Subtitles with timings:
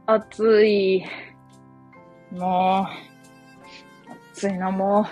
[0.06, 1.06] 暑い。
[2.32, 5.06] もう、暑いな、もう。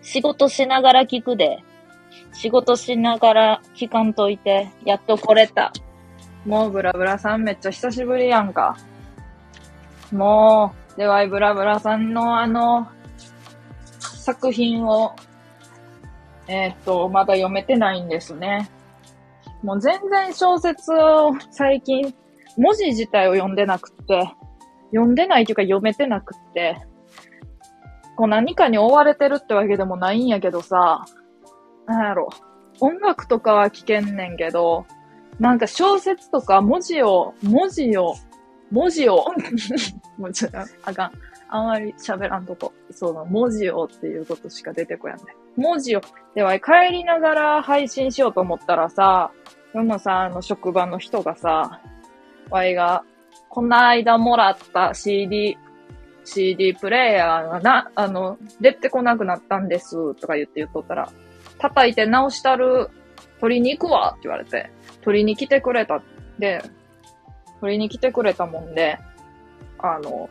[0.00, 1.58] 仕事しながら聞くで。
[2.32, 5.72] 仕事しながら聞かんといて、やっと来れた。
[6.46, 8.76] もうブラブラさんめっちゃ久しぶりやんか。
[10.12, 12.86] もう、では、ブラブラさんのあの、
[14.34, 15.16] 作品を、
[16.46, 18.70] えーっと、まだ読めてないんですね。
[19.62, 22.14] もう全然小説を最近、
[22.56, 24.32] 文字自体を読んでなくて、
[24.92, 26.76] 読んでないというか読めてなくて、
[28.16, 31.04] こう何かに追われてるってわけでもないんやけどさ、
[31.86, 32.28] なんやろ、
[32.78, 34.86] 音楽とかは聞けんねんけど、
[35.40, 38.14] なんか小説とか文字を、文字を、
[38.70, 39.26] 文字を、
[40.18, 41.12] もうちょっとあかん。
[41.50, 42.72] あんまり喋らんとこ。
[42.90, 45.24] そうだ、文字をっていうことしか出てこやんね。
[45.56, 46.00] 文字を。
[46.34, 49.30] では、帰りながら配信しようと思ったらさ、
[49.74, 51.80] 世のさ、あの職場の人がさ、
[52.50, 53.04] わいが、
[53.48, 55.58] この間もらった CD、
[56.24, 61.12] CD プレイヤーがな、あの、出てこなくなったんです、とか言って言っとったら、
[61.58, 62.88] 叩いて直したる、
[63.40, 64.70] 取りに行くわって言われて、
[65.02, 66.02] 取りに来てくれた。
[66.38, 66.62] で、
[67.60, 68.98] 取りに来てくれたもんで、
[69.78, 70.28] あの、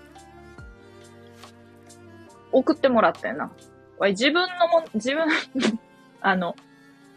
[2.51, 3.51] 送ってもらってんな。
[3.97, 5.27] わい自分のも、自分、
[6.21, 6.55] あの、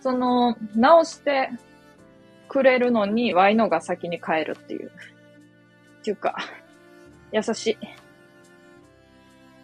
[0.00, 1.50] その、直して
[2.48, 4.90] くれるのに、ワイのが先に帰るっていう。
[6.00, 6.36] っていうか、
[7.30, 7.78] 優しい。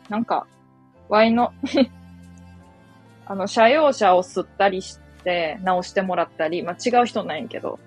[0.08, 0.46] なんか、
[1.08, 1.52] ワイの、
[3.26, 7.78] あの、車用車を吸ったりして、直してもらったり、まあ、違う人なんやけど、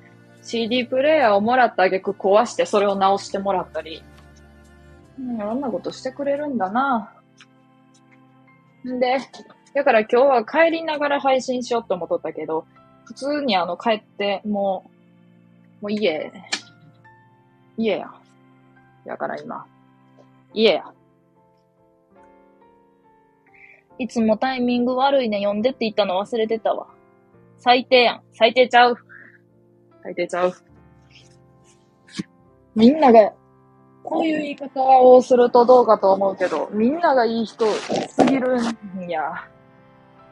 [0.44, 4.04] CD プレイヤーをもらった挙句壊して、それを直してもらったり、
[5.20, 7.14] うん、いろんなことしてくれるんだな。
[8.90, 9.18] んで、
[9.74, 12.66] だから今日は帰りながら配信しようと思っとったけど、
[13.06, 14.90] 普通にあの帰って、も
[15.82, 16.32] う、もう家、
[17.78, 18.12] 家や。
[19.06, 19.66] だから今、
[20.54, 20.94] 家や。
[23.98, 26.88] いつもタイミング悪いね、読んでって言ったの忘れてたわ。
[27.60, 28.22] 最低やん。
[28.34, 28.98] 最低ちゃう。
[30.04, 30.54] 最低ちゃう。
[32.76, 33.34] みんなが、
[34.04, 39.48] こういう言い方をするとどうかと思うけど、みんながいい人すぎるんや。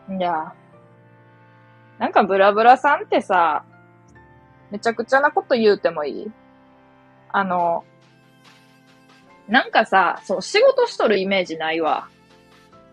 [0.09, 0.53] いや。
[1.97, 3.63] なんかブラブラさんってさ、
[4.71, 6.31] めちゃくちゃなこと言うてもいい？
[7.31, 7.83] あの、
[9.47, 12.07] なんかさ、そう、仕事しとるイメージないわ。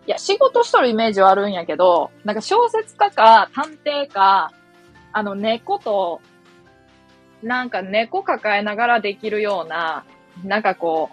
[0.05, 4.51] いや、仕事しとるイメージはあるんやけど、なんか小説家か探偵か、
[5.13, 6.21] あの猫と、
[7.41, 10.05] なんか猫抱えながらできるような、
[10.43, 11.09] なんかこ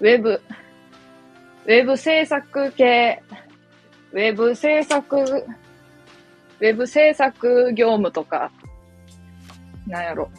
[0.00, 0.40] う、ウェブ、
[1.64, 3.22] ウェブ制作系、
[4.12, 8.50] ウェブ制作、ウェブ制作業務とか、
[9.86, 10.30] なんやろ。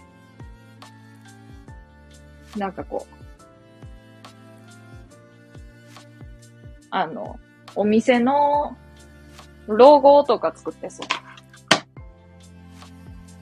[2.58, 3.16] なんかこう、
[6.92, 7.40] あの、
[7.76, 8.78] お店の
[9.68, 11.08] ロゴとか作ってそう。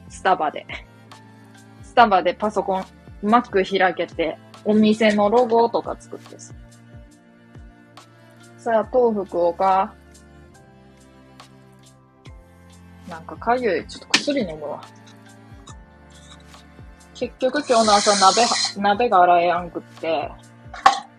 [0.09, 0.65] スタバで。
[1.83, 2.85] スタバでパソコン、
[3.23, 6.55] Mac 開けて、お店のロゴとか作ってそう。
[8.57, 9.93] さあ、豆腐食おうか。
[13.09, 13.87] なんかかゆい。
[13.87, 14.81] ちょっと薬飲むわ。
[17.13, 18.41] 結局今日の朝鍋、
[18.77, 20.31] 鍋が洗えやんくって、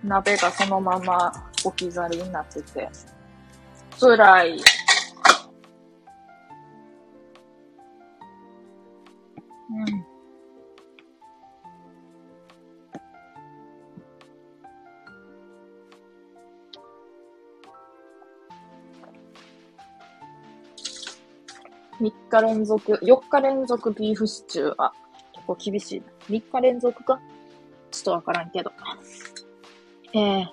[0.02, 1.32] 鍋がそのまま
[1.64, 2.88] 置き去りになってて、
[4.00, 4.56] 辛い。
[9.70, 10.11] うん。
[22.02, 24.92] 3日連続、4日連続ビーフシチューは
[25.32, 26.06] 結構厳しいな。
[26.28, 27.20] 3日連続か？
[27.92, 28.72] ちょっとわからんけど。
[30.12, 30.48] ええ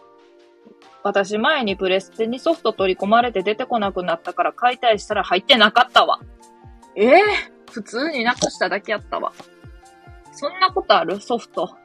[1.02, 6.20] 私前にプレステにソフト取り込まれて出てこなくなったから解体したら入ってなかったわ。
[6.96, 7.22] ええ
[7.72, 9.34] 普通になくしただけやったわ。
[10.32, 11.20] そんなことある？
[11.20, 11.76] ソフト。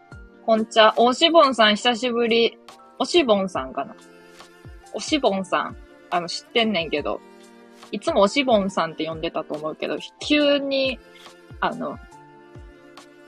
[0.44, 0.92] こんちゃ。
[0.96, 2.58] おしぼんさん久しぶり。
[2.98, 3.96] おしぼんさんかな？
[4.92, 5.76] おしぼんさん。
[6.10, 7.20] あの、知ってんねんけど。
[7.92, 10.98] いつもおしぼんさんって呼んでたと思うけど、急に、
[11.60, 11.98] あの、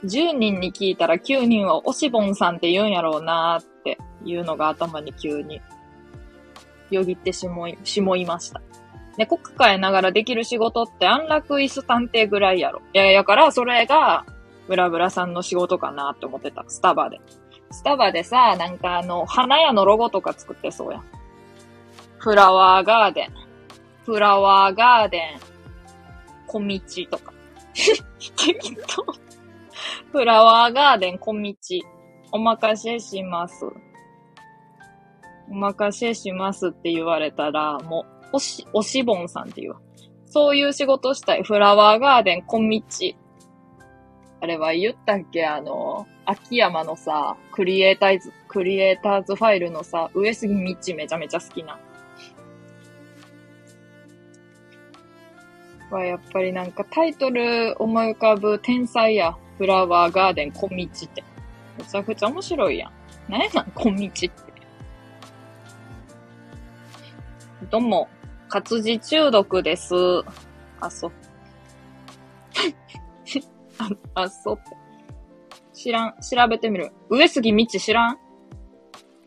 [0.03, 5.61] 10人に聞いたら9人はおしぼんさんって言うんやろうなーっていうのが頭に急に
[6.91, 8.61] よぎってしもい、しもいました。
[9.17, 12.81] 猫抱えながらできる仕事って安楽椅子探偵ぐらいやろ。
[12.93, 14.25] いや、やからそれが、
[14.67, 16.63] ブラブラさんの仕事かなって思ってた。
[16.67, 17.19] スタバで。
[17.71, 21.03] スタバでさ、なんかあの、花屋のロゴとか作ってそうやん。
[22.19, 23.33] フラワーガーデン。
[24.07, 25.39] フラワーガーデン。
[26.47, 26.79] 小道
[27.11, 27.33] とか。
[28.37, 29.05] 適当。
[30.13, 31.53] フラワーガーデン小道。
[32.31, 33.65] お任せします。
[35.51, 39.81] お任せしますって言われたら、もう、おし、おしぼんさんって言うわ。
[40.25, 41.43] そういう仕事したい。
[41.43, 42.81] フラワーガーデン小道。
[44.39, 45.45] あれは言ったっけ？
[45.45, 51.77] あの、秋山のさ、クリエイターズ、クリエイターズファイルのさ、上杉道めちゃめちゃ好きな。
[55.89, 59.35] は、やっぱりなんかタイトル思い浮かぶ天才や。
[59.57, 61.23] フラワーガーデン小道って。
[61.77, 62.91] めちゃくちゃ面白いやん。
[63.27, 64.31] 何やなん小道って。
[67.71, 68.07] どうも、
[68.49, 69.95] 活字中毒です。
[70.79, 71.11] あ、そう。
[74.13, 74.59] あ、あ、そう。
[75.73, 76.15] 知らん。
[76.21, 76.91] 調べてみる。
[77.09, 78.19] 上杉道知らん？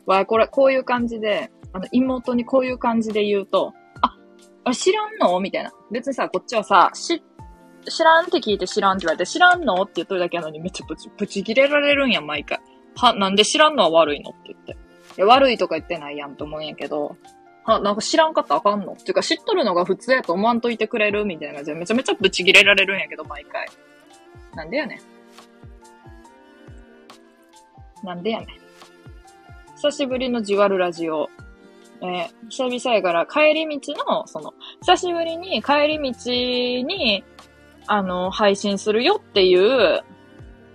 [0.06, 3.74] わ、これ、こういう感じで、あの、妹にこういう感じで言うと、
[4.70, 5.38] あ、知らんの？
[5.40, 5.72] みたいな。
[5.90, 7.22] 別にさ、こっちはさ、し、
[7.88, 9.82] 知らんって聞いて知らんって言われて、知らんの？
[9.82, 12.60] って言っとるだけなのにめっちゃブチ、ブチ切れられるんや、毎回。
[12.96, 14.30] は、なんで知らんのは悪いの？
[14.30, 14.72] って言って。
[14.72, 14.76] い
[15.20, 17.16] や、悪いとか言ってないやんと思うんやけど、
[17.64, 18.92] は、なんか知らんかったらあかんの？
[18.92, 21.24] っていうか知っとるのが普通やと思わんといてくれる？
[21.24, 23.68] みたいな感じでめちゃめちゃブチ切れられるんやけど、毎回。
[24.54, 25.00] なんでやね
[28.02, 28.06] ん。
[28.06, 28.48] なんでやねん。
[29.76, 31.28] 久しぶりのじわるラジオ。
[32.02, 37.24] えー久々やから帰り道の、その、久しぶりに帰り道に、
[37.86, 40.02] あの、配信するよっていう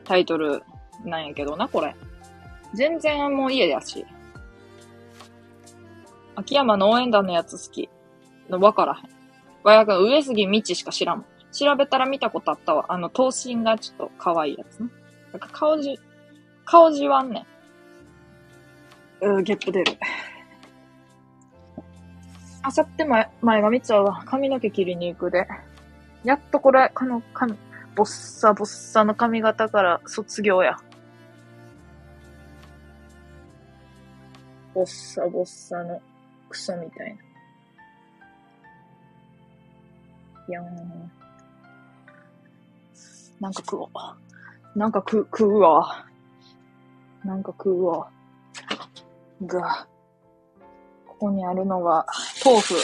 [0.05, 0.63] タイトル
[1.03, 1.95] なんやけどな、これ。
[2.73, 4.05] 全然もう家やし。
[6.35, 7.89] 秋山の応援団のやつ好き。
[8.49, 9.09] わからへん。
[9.63, 11.25] わやが上杉道しか知らん。
[11.51, 12.85] 調べたら見たことあったわ。
[12.89, 14.89] あの、頭身がちょっと可愛いやつね。
[15.31, 15.97] なんか顔じ、
[16.65, 17.45] 顔じわんね
[19.21, 19.25] ん。
[19.25, 19.97] うー、ゲップ出る。
[22.67, 24.23] あさって前、前髪ちゃうわ。
[24.25, 25.47] 髪の毛切りに行くで。
[26.23, 27.53] やっとこれ、この髪、
[27.95, 30.75] ボッサボッサの髪型から卒業や。
[34.73, 36.01] ボッサボッサの
[36.49, 37.21] クソみたいな。
[40.47, 40.65] いやー。
[43.39, 43.89] なんか食おう。
[44.79, 46.03] なんか食う、食うわ。
[47.23, 48.09] なんか食うわ。
[49.45, 49.87] が、
[51.05, 52.07] ここにあるのが、
[52.45, 52.75] 豆腐。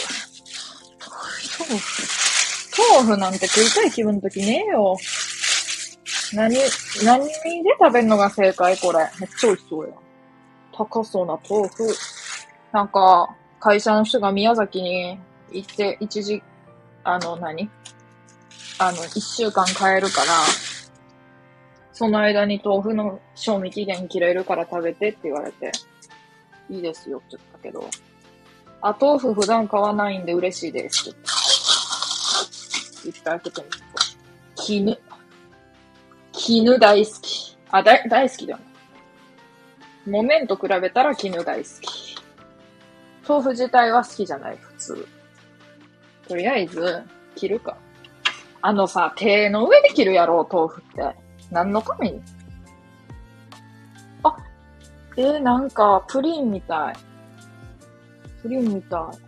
[1.56, 2.12] 豆腐。
[2.98, 4.96] 豆腐なんて食いたい気分の時ねえよ。
[6.34, 6.56] 何、
[7.04, 7.32] 何で
[7.78, 8.98] 食べるのが正解これ。
[9.20, 9.94] めっちゃ美味しそうや。
[10.72, 11.94] 高そうな豆腐。
[12.72, 15.20] なんか、会社の人が宮崎に
[15.52, 16.42] 行って、一時、
[17.04, 17.70] あの何、
[18.80, 20.32] あの、一週間帰るから、
[21.92, 25.70] その間に豆腐の賞味期限切れるから食べてって言われて、
[26.68, 27.88] いいですよって言ったけど、
[28.82, 31.22] あ、豆腐普段買わないんで嬉しいです言って。
[33.08, 33.78] 一回開けてみる
[34.56, 34.62] と。
[34.62, 34.98] 絹。
[36.32, 37.56] 絹大好き。
[37.70, 38.58] あ、だ、大好きだよ。
[40.04, 42.16] 木綿と比べたら絹大好き。
[43.26, 45.08] 豆腐自体は好きじゃない、普通。
[46.26, 47.02] とりあえず、
[47.36, 47.76] 切るか。
[48.60, 51.16] あのさ、手の上で切るやろ、豆腐って。
[51.52, 52.20] 何のために？
[54.24, 54.36] あ、
[55.16, 56.96] えー、なんか、プリンみたい。
[58.42, 59.18] プリーンみたい。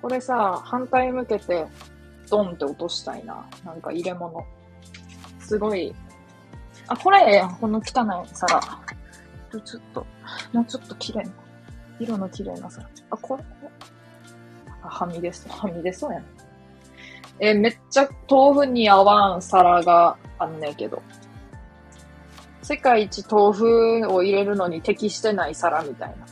[0.00, 1.66] これさ、反対向けて、
[2.30, 3.46] ドンって落としたいな。
[3.64, 4.44] なんか入れ物。
[5.40, 5.94] すごい。
[6.88, 7.44] あ、これ。
[7.60, 8.60] この汚い皿。
[9.64, 10.06] ちょっと、
[10.52, 11.30] もうちょっと綺麗な。
[12.00, 12.88] 色の綺麗な皿。
[13.10, 13.68] あ、これ、これ。
[14.82, 15.52] あ、はみ出そう。
[15.52, 16.24] はみ出そうやん。
[17.40, 21.02] えめっちゃ豆腐に合わん皿があんねんけど。
[22.62, 26.23] 世界一豆腐を入れるのに適してない皿みたいな。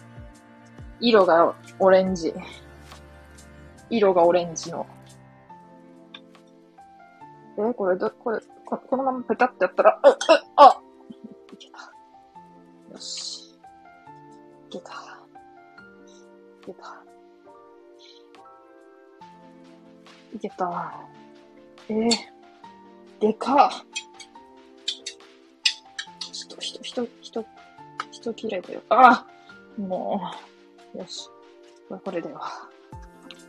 [1.03, 2.33] 色がオレンジ。
[3.91, 4.87] 色がオレンジの。
[7.59, 10.17] えこれど、これ、ここのままペタってやったら、う、う、
[10.57, 10.81] あ
[11.53, 11.93] いけた。
[12.93, 13.59] よし。
[14.69, 14.93] いけた。
[16.63, 17.05] いけた。
[20.37, 21.01] いけた。
[21.89, 22.11] えー、
[23.21, 23.71] でかっ。
[26.33, 27.45] ちょっと、ひと、ひと、ひと、
[28.13, 28.83] ひと切れだよ。
[28.89, 29.27] あ
[29.77, 30.52] もう、
[30.95, 31.29] よし。
[31.89, 32.69] これ、これでは。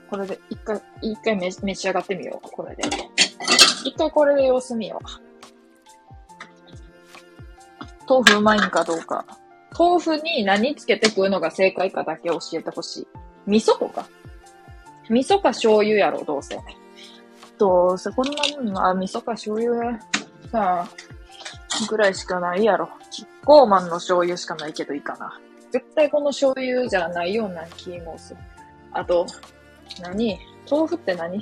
[0.10, 2.50] これで、一回、一回召召し上がってみよう。
[2.52, 2.84] これで。
[3.86, 5.06] 一回これで様子見よう。
[8.08, 9.26] 豆腐うまいんかどうか。
[9.78, 13.08] 豆腐に何つけて食うのが正解かだけ教えてほしい。
[13.48, 14.08] 味噌とか
[15.10, 16.58] 味噌か醤油やろ、どうせ。
[17.58, 20.00] どうせこんなもんは、味噌か醤油
[20.52, 20.90] さあ、
[21.90, 22.90] ぐらいしかないやろ。
[23.12, 25.40] キッコーマンの醤油しかないけどいいかな。
[25.74, 28.40] 絶対この醤油じゃないような気もする。
[28.92, 29.26] あと、
[30.04, 30.38] 何？
[30.70, 31.42] 豆腐って何？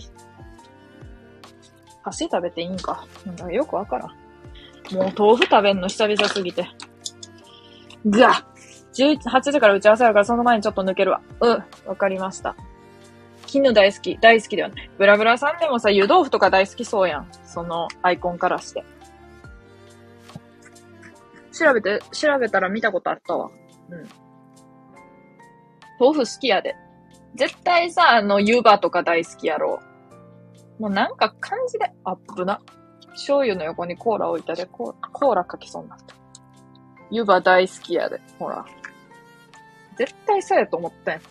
[2.02, 3.06] 箸食べていいんか？
[3.26, 4.08] なんかよくわからん。
[4.96, 6.66] もう豆腐食べんの久々すぎて。
[8.06, 8.48] ぐわ
[8.94, 11.22] !8 時から打ち合わせだからその前にちょっと抜けるわ。
[11.42, 12.56] うん、わかりました。
[13.48, 14.18] 絹大好き。
[14.18, 14.90] 大好きではない。
[14.98, 17.28] ブラブラさんでもさ、湯豆腐とか大好きそうやん。
[17.46, 18.86] そのアイコンからして。
[21.52, 23.52] 調べて、調べたら見たことあったわ。
[23.90, 24.08] うん。
[26.02, 26.76] 豆腐好きやで。
[27.36, 29.80] 絶対さ、あの、湯葉とか大好きやろ。
[30.80, 32.60] もうなんか感じで、あっぶな。
[33.12, 36.16] 醤油の横にコーラ置いたで、コーラかきそうになった。
[37.12, 38.20] 湯葉大好きやで。
[38.40, 38.66] ほら。
[39.96, 41.22] 絶対そうやと思ったんやっ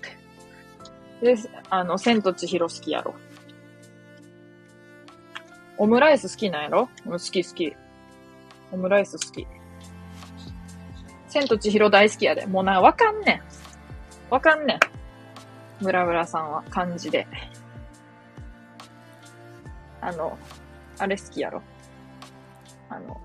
[1.21, 1.35] て。
[1.35, 3.15] で、あの、千と千尋好きやろ。
[5.79, 6.89] オムライス好きなんやろ？
[7.07, 7.75] うん好き好き。
[8.71, 9.47] オムライス好き。
[11.29, 12.47] 千と千尋大好きやで。
[12.47, 13.60] もうな、わかんねん。
[14.31, 14.79] わかんねん。
[15.83, 17.27] ブラブラさんは漢字で。
[20.01, 20.39] あの、
[20.99, 21.61] あれ好きやろ。
[22.89, 23.21] あの、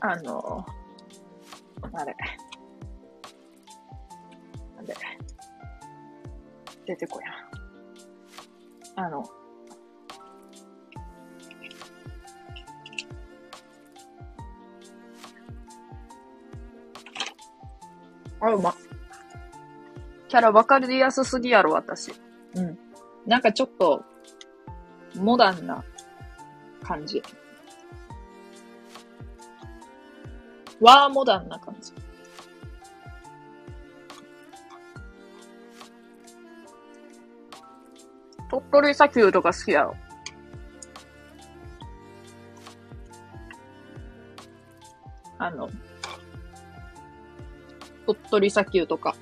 [0.00, 0.64] あの、
[1.92, 2.14] あれ。
[4.76, 4.94] なんで、
[6.86, 9.06] 出てこやん。
[9.06, 9.24] あの、
[18.40, 18.74] あ、うま。
[20.28, 22.12] キャラ分かりやすすぎやろ、私。
[22.54, 22.78] うん。
[23.26, 24.04] なんかちょっと、
[25.14, 25.82] モダンな
[26.82, 27.22] 感じ。
[30.80, 31.92] わーモダンな感じ。
[38.48, 39.96] 鳥取砂丘とか好きやろ。
[45.38, 45.68] あの、
[48.06, 49.16] 鳥取砂丘とか。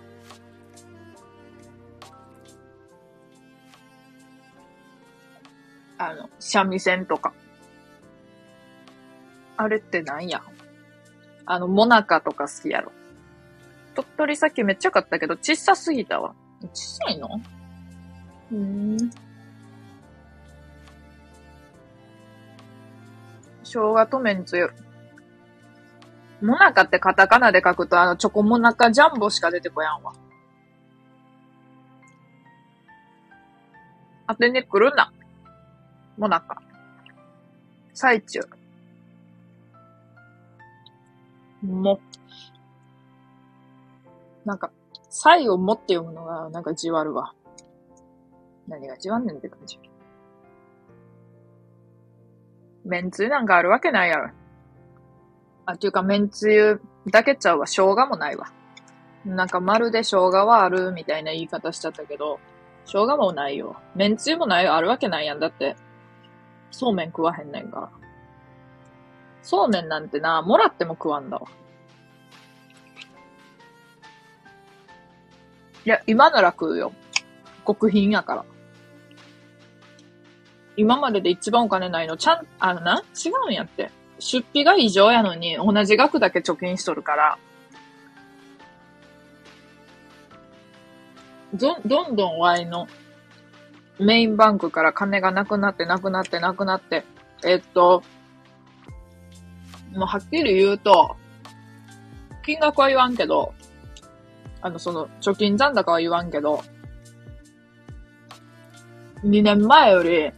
[5.96, 7.32] あの、三味線とか。
[9.56, 10.42] あれってなんや？
[11.46, 12.92] あの、モナカとか好きやろ。
[13.94, 16.34] 鳥取砂丘めっちゃ良かったけど、小さすぎたわ。
[16.72, 17.28] 小さいの？
[18.50, 19.10] うーん。
[23.62, 24.70] 生姜とめんつゆ。
[26.44, 30.12] モナカってカタカナで書くと、あの、チョコモナカジャンボしか出てこやんわ。
[34.28, 35.10] 当てに来るな。
[36.18, 36.62] モナカ。
[37.94, 38.40] 最中。
[41.62, 41.98] も。
[44.44, 44.70] なんか、
[45.08, 47.32] サイをもって読むのが、なんかじわるわ。
[48.68, 49.78] 何がじわんねんって感じ。
[52.84, 54.43] めんつゆなんかあるわけないやろ。
[55.66, 56.80] あ、っていうか、めんつゆ
[57.10, 57.66] だけちゃうわ。
[57.66, 58.48] 生姜もないわ。
[59.24, 62.38] なんか、まるで生姜はあるみたいな言い方しちゃったけど、
[62.84, 63.76] 生姜もないよ。
[63.94, 64.74] めんつゆもないよ。
[64.74, 65.40] あるわけないやん。
[65.40, 65.76] だって、
[66.70, 67.90] そうめん食わへんねんから。
[69.42, 71.48] そうめんなんてな、もらっても食わんだわ。
[75.86, 76.92] いや、今なら食うよ。
[77.66, 78.44] 極品やから。
[80.76, 83.90] 今までで一番お金ないの、ちゃん、あのな、違うんやって。
[84.18, 87.38] 出費が異常やのに、同じ額だけ貯金しとるから、
[91.54, 92.86] ど、どんどんワイの
[93.98, 97.04] メインバンクから金がなくなってなくなってなくなって、
[97.44, 98.02] えっと、
[99.92, 101.16] もうはっきり言うと、
[102.44, 103.54] 金額は言わんけど、
[104.60, 106.62] あの、その、貯金残高は言わんけど、
[109.22, 110.32] 2年前より、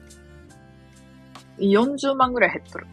[1.58, 2.86] 40万ぐらい減っとる。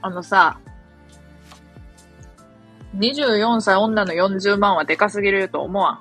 [0.00, 0.58] あのさ、
[2.96, 6.00] 24歳女の40万はでかすぎると思わん？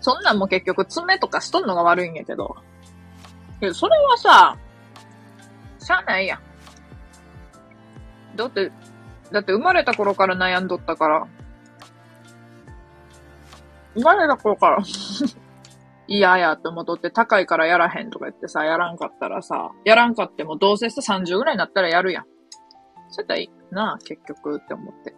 [0.00, 2.56] そんなんも結局爪とかしとんのが悪いんやけど。
[3.60, 4.56] けど、それはさ、
[5.78, 6.40] しゃあないやん。
[8.36, 8.72] だって、
[9.30, 11.26] だって生まれた頃から悩んどったから。
[13.94, 14.78] 生まれた頃から
[16.12, 22.24] 嫌やって思っとって高いからやらへんとか言ってさ、やらんかったらさ、やらんかってもどうせさ30ぐらいになったらやるやん。
[23.08, 25.14] そうやったらいいなあ、結局って思って。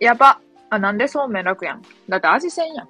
[0.00, 0.40] やば。
[0.68, 1.82] あ、なんでそうめん楽やん。
[2.08, 2.88] だって味せんやん。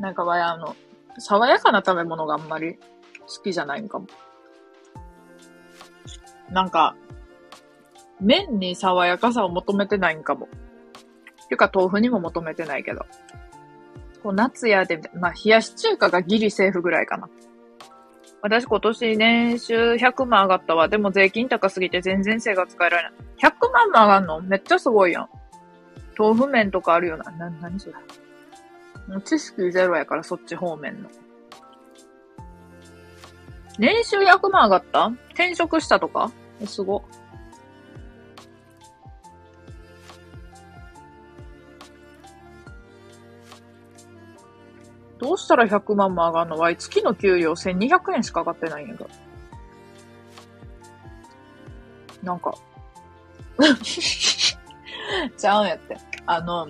[0.00, 0.74] なんかわや、あの、
[1.18, 4.08] 爽やかな食べ物があんまり好きじゃないんかも。
[6.50, 6.96] なんか、
[8.20, 10.46] 麺に爽やかさを求めてないんかも。
[11.48, 13.04] ていうか豆腐にも求めてないけど。
[14.22, 17.28] こう夏やで、まあ冷やし中華がギリセーフぐらいかな。
[18.40, 20.88] 私今年年収100万上がったわ。
[20.88, 23.12] でも税金高すぎて全然生活変えられない。
[23.50, 24.40] 100万も上がんの？
[24.40, 25.28] めっちゃすごいやん。
[26.18, 27.30] 豆腐麺とかあるよな。
[27.32, 27.94] な、なにそれ？
[29.08, 31.10] もう知識ゼロやからそっち方面の。
[33.78, 35.06] 年収100万上がった？
[35.30, 36.30] 転職したとか？
[36.60, 37.02] えすご。
[45.24, 46.58] どうしたら100万も上がんの？
[46.58, 49.10] わい月の給料1200円しか上がってないんやけど。
[52.22, 52.54] なんか。
[55.38, 55.96] ちゃうんやって。
[56.26, 56.68] あの、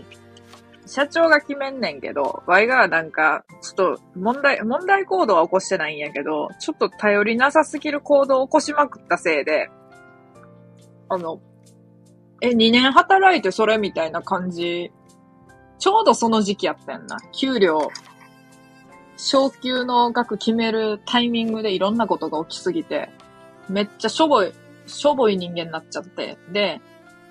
[0.87, 9.69] 社長が決めんねんけど、ワイがなんか、ちょっと問題、問題行動は起こしてないんやけど、ちょっと頼りなさすぎる行動を起こしまくったせいで、
[11.09, 11.41] あの、
[12.41, 14.93] え、2年働いてそれみたいな感じ、
[15.79, 17.19] ちょうどその時期やったんな。
[17.33, 17.91] 給料、
[19.17, 23.11] 昇給の額決めるタイミングでいろんなことが起きすぎて、
[23.69, 24.53] めっちゃしょぼい、
[24.87, 26.81] しょぼい人間になっちゃって、で、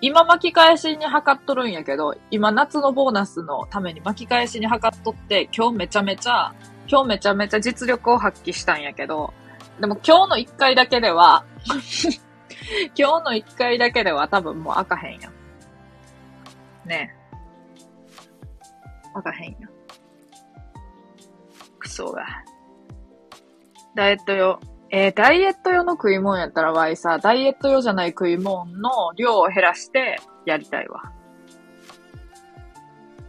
[0.02, 6.54] 今巻き返しに測っとるんやけど、今夏のボーナスのために巻き返しに測っとって、今日めちゃめちゃ、
[6.88, 9.34] 今日めちゃめちゃ実力を発揮したんやけど、
[9.80, 11.46] でも今日の1回だけでは
[12.96, 15.34] 今日の1回だけでは多分もう開かへんやん。
[16.88, 17.24] ねえ。
[19.14, 19.58] 開かへん
[21.94, 21.96] ん。
[21.96, 22.26] クソが。
[23.96, 24.60] ダイエット用。
[24.90, 31.12] えー、ダイエット用の食い物やったらわいさ、ダイエット用じゃない食い物の量を減らしてやりたいわ。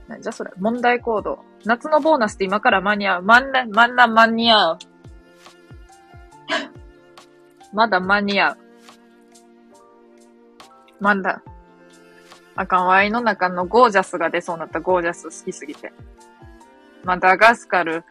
[0.08, 0.50] なんじゃそれ。
[0.58, 1.38] 問題行動。
[1.64, 3.22] 夏のボーナスって今から間に合う。
[3.22, 4.78] まんな、まんな間に合う。
[7.72, 8.58] まだ間に合う。
[11.00, 11.42] まだ。
[12.56, 14.80] あかん、ワイの中のゴージャスが出そうになった。
[14.80, 15.92] ゴージャス好きすぎて。
[17.04, 18.04] マダガスカル。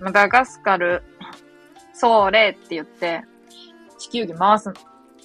[0.00, 1.02] マダガスカル。
[1.92, 3.24] それって言って、
[3.98, 4.72] 地球儀回す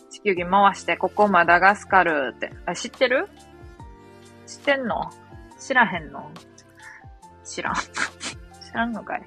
[0.09, 2.51] 地球儀回して、ここマダガスカルって。
[2.65, 3.29] あ、知ってる？
[4.47, 5.11] 知ってんの？
[5.59, 6.31] 知らへんの？
[7.43, 7.75] 知らん。
[8.65, 9.23] 知らんのかい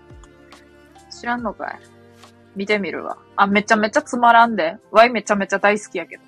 [1.11, 1.80] 知らんのかい
[2.56, 3.18] 見てみるわ。
[3.37, 4.78] あ、めちゃめちゃつまらんで。
[4.90, 6.22] ワイめちゃめちゃ大好きやけど。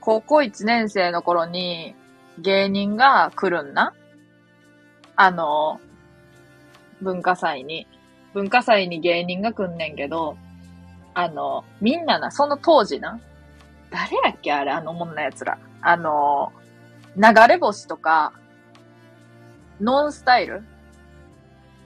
[0.00, 1.94] 高校1年生の頃に
[2.38, 3.92] 芸人が来るんな。
[5.16, 5.80] あの、
[7.02, 7.86] 文化祭に。
[8.34, 10.36] 文化祭に芸人が来んねんけど、
[11.14, 13.18] あの、みんなな、その当時な、
[13.90, 15.58] 誰やっけあれ、あのもんな奴ら。
[15.80, 16.52] あの、
[17.16, 18.32] 流れ星とか、
[19.80, 20.62] ノンスタイル？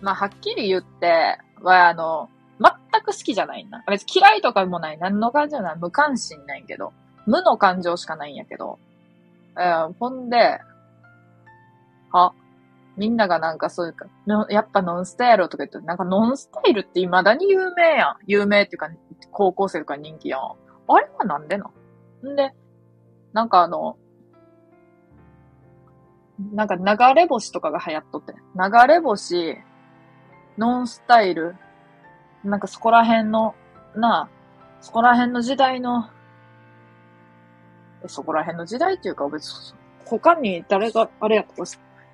[0.01, 3.85] まあ、はっきり言って、は、あの、全く好きじゃないな。
[3.87, 4.99] 別に嫌いとかもない。
[4.99, 5.77] 何の感情ない。
[5.79, 6.92] 無関心ないけど。
[7.27, 8.79] 無の感情しかないんやけど。
[9.57, 10.59] えー、ほんで、
[12.12, 12.33] は、
[12.96, 14.07] みんながなんかそういうか、
[14.50, 18.16] やっぱノンスタイルとか言って、なんかノンスタイルって未だに有名やん。
[18.26, 18.90] 有名っていうか、
[19.31, 20.40] 高校生とか人気やん。
[20.40, 21.70] あれはなんでな
[22.31, 22.53] んで、
[23.33, 23.96] なんかあの、
[26.53, 28.33] なんか流れ星とかが流行っとって。
[28.33, 29.57] 流れ星、
[30.59, 31.55] ノンスタイル、
[32.44, 33.55] なんかそこら辺の、
[33.94, 34.29] なあ、
[34.81, 36.09] そこら辺の時代の、
[38.07, 41.64] そこら辺の時代っていうか別に、他に誰があれやったか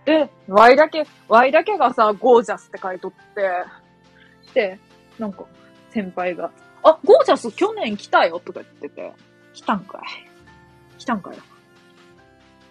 [0.06, 3.50] で、Y だけ、Y だけがさ、ゴージャスって書いとって、
[4.54, 4.78] で、
[5.18, 5.44] なんか、
[5.90, 6.50] 先輩が、
[6.82, 9.12] あ、ゴージャス去年来たよとか言ってて、
[9.52, 10.98] 来たんかい。
[10.98, 11.36] 来たんかい。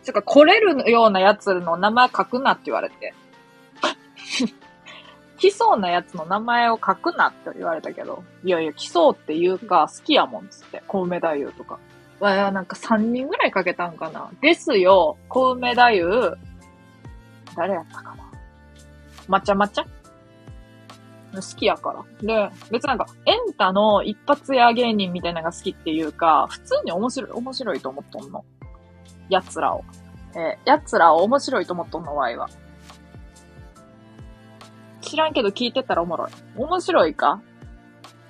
[0.02, 3.14] つか、来れるようなやつの名前書くなって言われて。
[5.38, 11.80] 来そうなやつの名前を書くなって言われたけど、いやいや、来そうっていうか、好きやもんつって、小梅太夫とか。
[12.22, 14.30] わや、なんか3人ぐらいかけたんかな。
[14.40, 16.38] ですよ、小梅太夫、
[17.56, 18.24] 誰やったかな。
[19.28, 19.84] 抹茶抹茶？
[21.34, 22.04] 好きやから。
[22.22, 28.46] で、別なんか、エンタの一発屋芸人みたいなのが好きっていうか、普通に面白い、面白いと思っとんの。
[29.30, 29.84] 奴らを。
[30.34, 32.50] えー、奴らを面白いと思っとんの、ワイは。
[35.02, 36.30] 知らんけど聞いてたらおもろい。
[36.56, 37.42] 面白いか？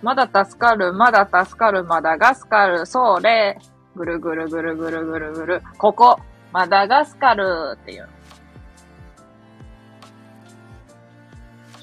[0.02, 3.60] まだ助かる、まだ助かる、まだガスカル、それ、
[3.96, 6.20] ぐるぐるぐるぐるぐるぐる、ここ、
[6.52, 8.10] マダガスカルっていう。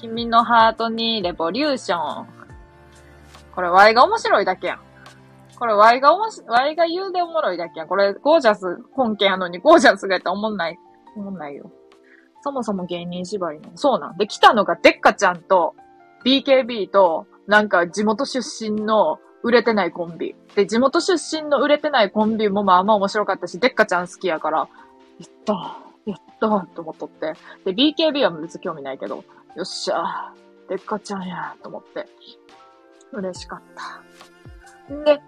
[0.03, 2.27] 君のハートにレボリューション。
[3.55, 4.79] これ、ワイが面白いだけやん。
[5.57, 7.87] これ、ワイがおもし、ワイが言うでおもろいだけやん。
[7.87, 10.77] これ、ゴージャス本家やのに、ゴージャスがやったらおもんない。
[11.15, 11.71] おもんないよ。
[12.41, 13.71] そもそも芸人縛りの。
[13.75, 14.17] そうなん。
[14.17, 15.73] で、来たのがデッカちゃんと、
[16.25, 20.35] BKB と、なんか地元出身の売れてないコンビ。
[20.55, 27.33] で、地元出身の売れてないコンビもまあまあ面白かったし、でっかちゃん好きやから、やったやったと思っとって。
[27.63, 29.23] で、BKB は別に興味ないけど、
[29.55, 30.33] よっしゃ
[30.67, 32.07] でっかちゃんやと思って。
[33.11, 35.03] 嬉しかった。
[35.05, 35.21] で、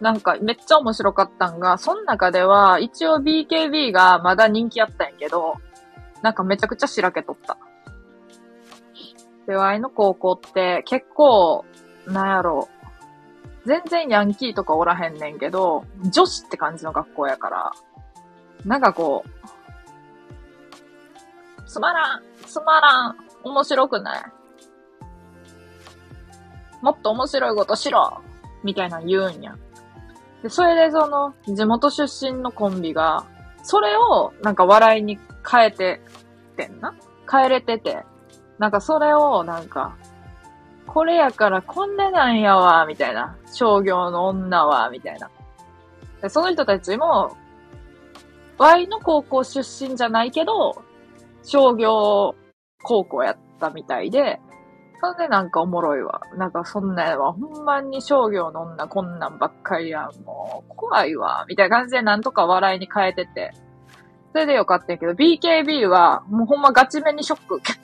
[0.00, 5.56] なんかめっちゃ面白かったんが、その中では一応 BKB がまだ人気あったんやけど、
[6.22, 7.58] なんかめちゃくちゃしらけとった。
[9.46, 11.64] で、ワイの高校って結構、
[12.06, 13.68] なんやろう。
[13.68, 17.72] 全然ヤンキーとかおらへんねんけど、女子って感じの学校やから、
[18.64, 19.30] なんかこう、
[21.66, 24.22] つまらん、つまらん、面白くない？
[26.82, 28.20] もっと面白いことしろ
[28.64, 29.56] みたいな言うんや。
[30.42, 33.24] で、それでその、地元出身のコンビが、
[33.62, 36.00] それをなんか笑いに変えて
[36.52, 36.94] ってんな？
[37.30, 38.04] 変えれてて。
[38.58, 39.96] なんかそれをなんか、
[40.86, 43.36] これやからこんななんやわ、みたいな。
[43.52, 45.30] 商業の女は、みたいな。
[46.22, 47.36] で、その人たちも、
[48.58, 50.82] Y の高校出身じゃないけど、
[51.42, 52.34] 商業
[52.86, 54.40] 高校やったみたいで、
[55.00, 56.20] そんでなんかおもろいわ。
[56.36, 57.32] なんかそんなやわ。
[57.32, 60.24] ほんまに商業の女こんなんばっかりやん。
[60.24, 61.44] もう、怖いわ。
[61.48, 63.52] みたいな感じでなんとか笑いに変えてて。
[64.32, 67.78] それでよかったんやけど、BKB は、もうほんまガチめにショック受け、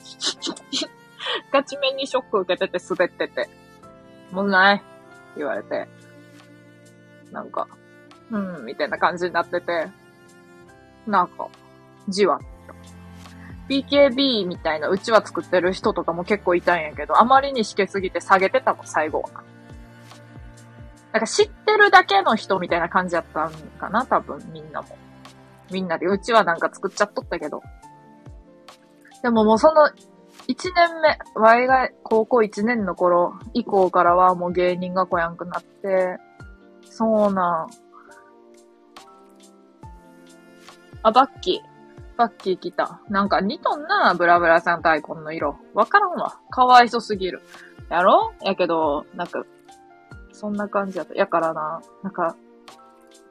[1.51, 3.49] ガチめにショック受けてて滑ってて。
[4.31, 4.83] もうない
[5.35, 5.87] 言われて。
[7.31, 7.67] なんか、
[8.31, 9.87] うん、みたいな感じになってて。
[11.05, 11.49] なんか、
[12.07, 12.39] じわ
[13.81, 19.29] BKB みたいなうちわ作ってる人とかも結構いたんやけど、あまりにしけすぎて下げてたもん、最後は。
[21.11, 24.97] なんか知ってるだけの人みたいな感じやったんかな、多分みんなも。
[25.71, 27.61] みんなでうちわなんか作っちゃっとったけど。
[29.23, 29.89] でももうその
[30.47, 36.17] 1年目、Y が高校1年の頃以降からはもう芸人が来やんくなって、
[36.83, 37.67] そうなん。
[41.03, 41.72] あ、バッキー。
[42.17, 42.99] バッキー来た。
[43.09, 45.57] なんか似とんな、ブラブラさんとアイコンの色。
[45.73, 46.37] わからんわ。
[46.51, 47.41] かわいそすぎる。
[47.89, 48.33] やろ？
[48.41, 49.43] やけど、なんか、
[50.31, 51.13] そんな感じやった。
[51.15, 52.35] やからな、なんか、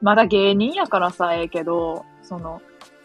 [0.01, 2.61] まだ芸人やからさ、ええけど、その、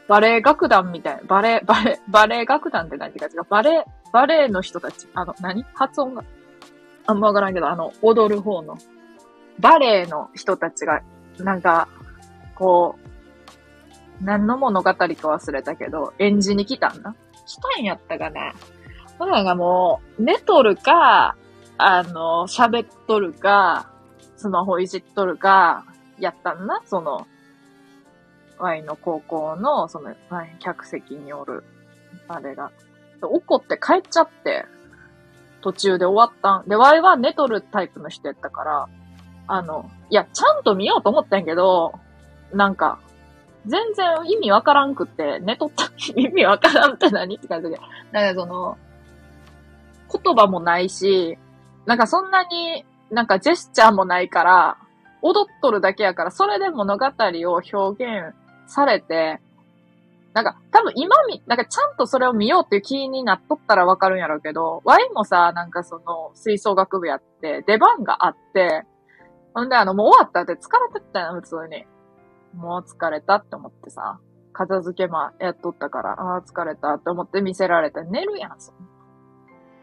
[0.09, 3.45] バレエ楽団みたい、バレエ、バレエ、バレエ楽団って何てか違う。
[3.49, 5.65] バレエ、バレエの人たち、あの、何？
[5.75, 6.25] 発音が、
[7.07, 8.79] あんまわからんけど、あの、踊る方の、
[9.61, 11.03] バレエの人たちが、
[11.39, 11.89] なんか、
[12.55, 13.09] こう、
[14.23, 17.15] 何の物語か忘れたけど、演じに来たんだ。
[17.47, 18.53] 来たんやったかな。
[19.19, 21.37] ほなんかもう、寝とるか、
[21.77, 23.91] あの、喋っとるか、
[24.37, 25.85] スマホいじっとるか、
[26.19, 27.27] やったんな、その、
[28.59, 30.15] ワイの高校の、その、
[30.59, 31.65] 客席におる、
[32.29, 32.71] あれが。
[33.23, 34.65] 怒って帰っちゃって、
[35.61, 36.69] 途中で終わったん。
[36.69, 38.89] で、ワイは寝とるタイプの人やったから、
[39.47, 41.95] あの、いや、ちゃんと見ようと思ったんやけど、
[42.53, 42.99] なんか、
[43.69, 45.85] 全然意味わからんくって、寝とった。
[46.17, 47.79] 意味わからんって何って感じで。
[48.13, 48.77] なんかその、
[50.11, 51.39] 言葉もないし、
[51.87, 54.79] なんかそんなになんかジェスチャーもないから、
[55.23, 58.35] 踊っとるだけやから、それで物語を表現
[58.67, 59.41] されて、
[60.35, 68.85] なんか、多分今み、なんかちゃんとそれを見ようっていう気になっとったらわかるんやろうけど、Y もさ、なんかその、吹奏楽部やって、出番があって、
[69.55, 71.87] ほんであの、もう終わったって疲れてったよ、普通に。
[72.59, 74.19] もう疲れたって思ってさ、
[74.53, 78.73] 片付けま、やっとったから、ああ、疲れたって思って見せられて寝るやん、そ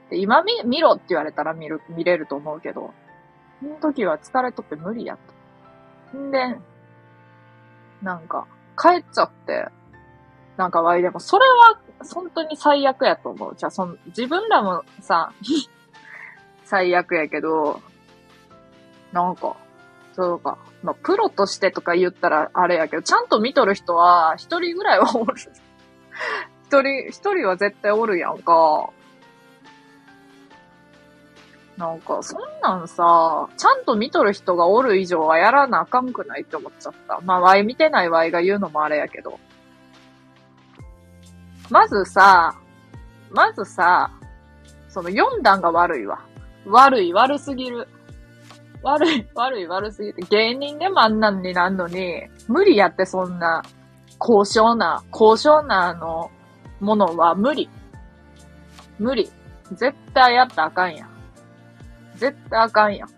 [0.10, 2.94] で、今見、見ろって言われたら見る、見れると思うけど、
[3.62, 5.18] その時は疲れとって無理や
[6.12, 6.18] と。
[6.18, 6.58] んで、
[8.02, 8.46] なんか、
[8.78, 9.68] 帰っちゃって、
[10.58, 11.80] なんかわいでも、それは、
[12.14, 13.56] 本当に最悪やと思う。
[13.56, 15.32] じゃあ、その、自分らもさ、
[16.66, 17.80] 最悪やけど、
[19.14, 19.56] なんか、
[20.16, 20.58] そうか。
[20.82, 25.34] まあ、プロとしてとか言ったらあれやけど、ちゃんと見とる人は、一人ぐらいはおる。
[25.38, 28.92] 一人、一人は絶対おるやんか。
[31.76, 37.20] なんか、そんなんさ、ちゃんと見とる人がおる以上はやらなあかんくないって思っちゃった。
[37.26, 39.38] まあ、ワイ見てないワイが言うのもあれやけど。
[41.70, 42.56] まずさ、
[43.32, 44.12] まずさ、
[44.88, 46.22] その4段が悪いわ。
[46.66, 47.90] 悪い、悪すぎる。
[48.86, 50.22] 悪い、悪い、悪すぎて。
[50.30, 53.64] 芸人でもあんなんになんのに、無理やってそんな、
[54.20, 56.30] 高尚な、高尚なあの、
[56.80, 57.68] ものは無理。
[59.00, 59.28] 無理。
[59.72, 61.10] 絶対やったらあかんやん。
[62.16, 63.10] 絶対あかんやん。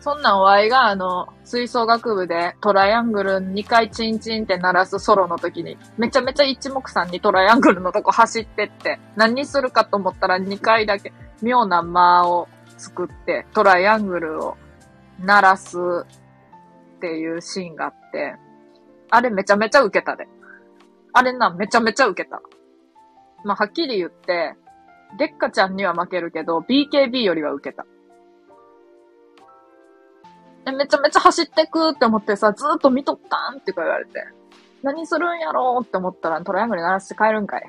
[0.00, 12.48] そんなんおいがあの、吹奏楽部でトライアングル2回チンチンって鳴らすソロの時に、めちゃめちゃ一目散にトライアングルのとこ走ってって、何するかと思ったら2回だけ妙な間を
[12.84, 14.56] 作って、トライアングルを
[15.20, 15.78] 鳴らす
[16.96, 18.36] っていうシーンがあって、
[19.10, 20.28] あれめちゃめちゃ受けたで。
[21.12, 22.42] あれな、めちゃめちゃ受けた。
[23.44, 24.54] まあ、はっきり言って、
[25.18, 27.86] デッカちゃんには負けるけど、BKB よりは受けた。
[30.66, 34.24] え、めちゃめちゃ走ってくって思ってさ、ずーっと見とったんって言われて。
[34.82, 37.62] 何するんやろうって思ったら、トライアングル鳴らして帰るんかい。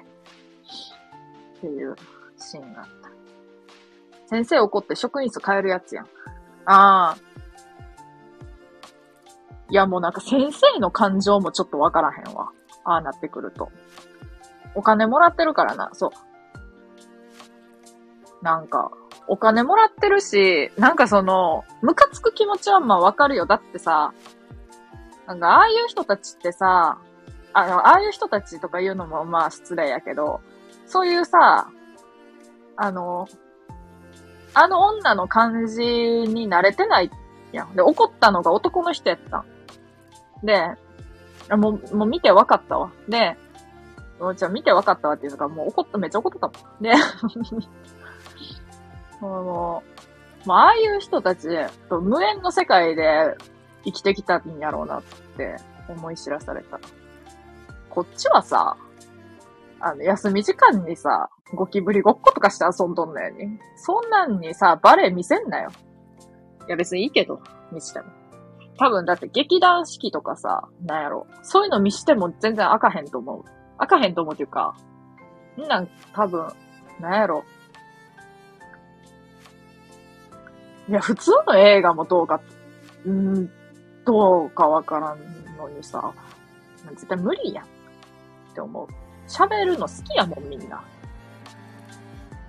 [1.57, 1.95] っていう
[2.37, 3.04] シーンがあった。
[4.27, 6.05] 先生怒って職員室変えるやつやん。
[6.65, 7.17] ああ。
[9.69, 12.51] いや、もうなんか先生の感情もちょっとわからへんわ。
[12.83, 13.71] ああなってくると。
[14.75, 18.43] お金もらってるからな、そう。
[18.43, 18.91] なんか、
[19.27, 23.45] お金もらってるし、なんかその、ムカつく気持ちはまあわかるよ。
[23.45, 24.13] だってさ、
[25.25, 26.99] なんかああいう人たちってさ、
[27.53, 30.41] あの、ああいう人たちとか言うのもまあ失礼やけど、
[30.85, 31.69] そういうさ、
[32.75, 33.27] あの、
[34.55, 37.11] あの女の感じに慣れてない
[37.51, 37.75] やん。
[37.75, 39.45] で、怒ったのが男の人やったん。
[40.43, 40.71] で、
[41.49, 42.91] あもう、もう見て分かったわ。
[43.07, 43.37] で、
[44.19, 46.83] もうじゃあ見て分かったわっていうのが、もう怒った、めっちゃ怒ってたもん。
[46.83, 46.93] で、
[49.21, 49.83] あの、
[50.45, 51.49] まあ、ああいう人たち、
[51.89, 53.35] と無縁の世界で
[53.83, 55.03] 生きてきたんやろうなっ
[55.37, 55.57] て
[55.89, 56.79] 思い知らされた。
[57.89, 58.77] こっちはさ、
[59.79, 63.59] あの、休み時間にさ、ゴキブリごっことかして遊んどんのよに。
[63.77, 65.71] そんなんにさ、バレエ見せんなよ。
[66.67, 67.41] いや別にいいけど、
[67.71, 68.07] 見しても。
[68.77, 71.27] 多分だって劇団四季とかさ、なんやろ。
[71.43, 73.43] そういうの見しても全然あかへんと思う。
[73.77, 74.75] あかへんと思うっていうか、
[75.57, 76.47] んなん多分、
[76.99, 77.43] なんやろ。
[80.87, 82.41] いや、普通の映画もどうか、
[83.07, 83.49] ん
[84.05, 85.19] どうかわからん
[85.57, 86.13] のにさ、
[86.91, 87.67] 絶対無理やんっ
[88.53, 88.87] て思う。
[89.27, 90.83] 喋るの好きやもん、みんな。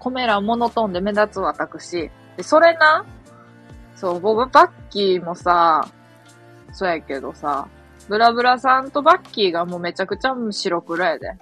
[0.07, 2.12] コメ欄モノトーンで目立つ私。
[2.37, 3.05] で、それな、
[3.97, 5.85] そう、ボブ・バッキーもさ、
[6.71, 7.66] そうやけどさ、
[8.09, 11.33] ブラブラさんとバッキーがもうめちゃくちゃ白黒やで。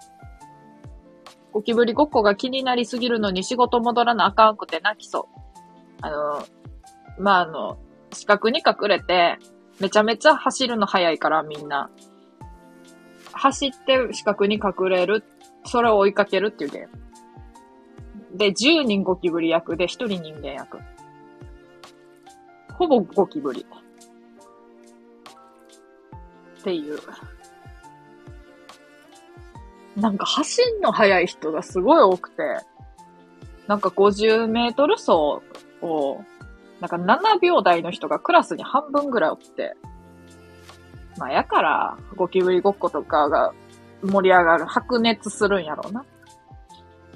[1.53, 5.41] ゴキブリごっこが気になりすぎるのに仕事戻らなあかんくて泣きそう。
[6.01, 6.47] あの、
[7.19, 7.77] まあ、あの、
[8.15, 9.37] 四角に隠れて、
[9.79, 11.91] めちゃめちゃ走るの速いからみんな。
[13.31, 15.23] 走って四角に隠れる、
[15.67, 17.05] それを追いかけるっていうゲーム。
[18.35, 20.79] で、10人ゴキブリ役で1人人間役。
[22.73, 23.65] ほぼゴキブリ。
[26.61, 26.99] っていう。
[29.97, 32.43] なんか走んの速い人がすごい多くて、
[33.69, 35.13] なんか50メートル走
[35.81, 36.25] を、
[36.81, 39.77] なんか7秒台の人がクラスに半分ぐらいおって、
[41.17, 43.53] まあやから、ゴキブリごっことかが
[44.03, 46.05] 盛り上がる、白熱するんやろうな。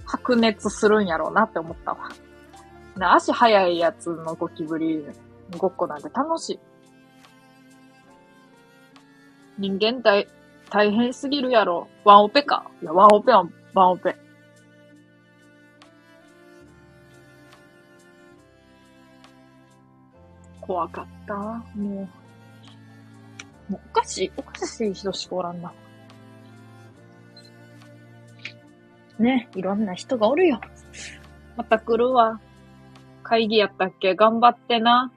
[0.09, 2.09] 白熱するんやろうなって思ったわ。
[2.97, 5.05] な足速いやつのゴキブリ
[5.59, 6.59] ごっこなんて楽しい。
[9.59, 10.27] 人間大、
[10.71, 11.89] 大変すぎるやろ。
[12.05, 12.71] ワンオペか。
[12.83, 14.17] いや、ワンオペはワンオペ。
[20.63, 21.35] 怖かった。
[21.35, 22.09] も
[23.69, 23.73] う。
[23.73, 25.71] もうおかしい、おかしい人しかおらんな。
[29.19, 30.61] ね、いろんな人がおるよ。
[31.57, 32.41] また来るわ。
[33.23, 34.15] 会議やったっけ？
[34.15, 35.13] 頑張ってな。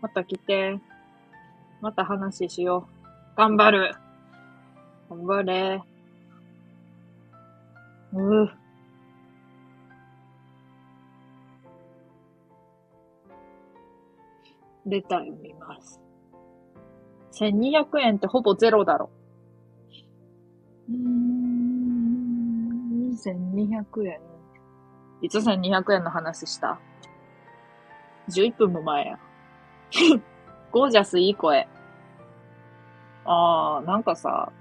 [0.00, 0.78] また来て。
[1.80, 2.88] また話しよ
[3.34, 3.36] う。
[3.36, 3.94] 頑張る。
[5.10, 5.82] 頑張れ。
[8.12, 8.50] うう。
[14.86, 16.00] レター読みます。
[17.32, 19.10] 1200円ってほぼゼロだろ。
[20.88, 21.45] うーん、
[23.16, 24.20] 1200円。
[25.22, 26.78] いつ1200円の話した
[28.28, 29.18] ?11 分も前や。
[30.70, 31.68] ゴージャスいい声。
[33.24, 34.52] あー、なんかさ、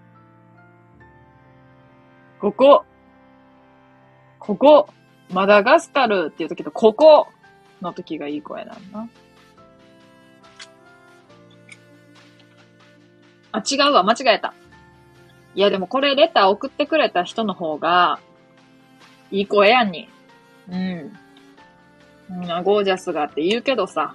[2.39, 2.85] ここ、
[4.39, 4.89] ここ、
[5.31, 7.27] マダガスカルっていう時と、ここ
[7.81, 9.07] の時がいい声なんだ。
[13.51, 14.53] あ、違うわ、間違えた。
[15.55, 18.19] いや、でもこれレター送ってくれた人の方が、
[19.31, 20.09] いい声やんに。
[20.69, 21.13] うん。
[22.29, 24.13] みんなゴージャスがって言うけどさ。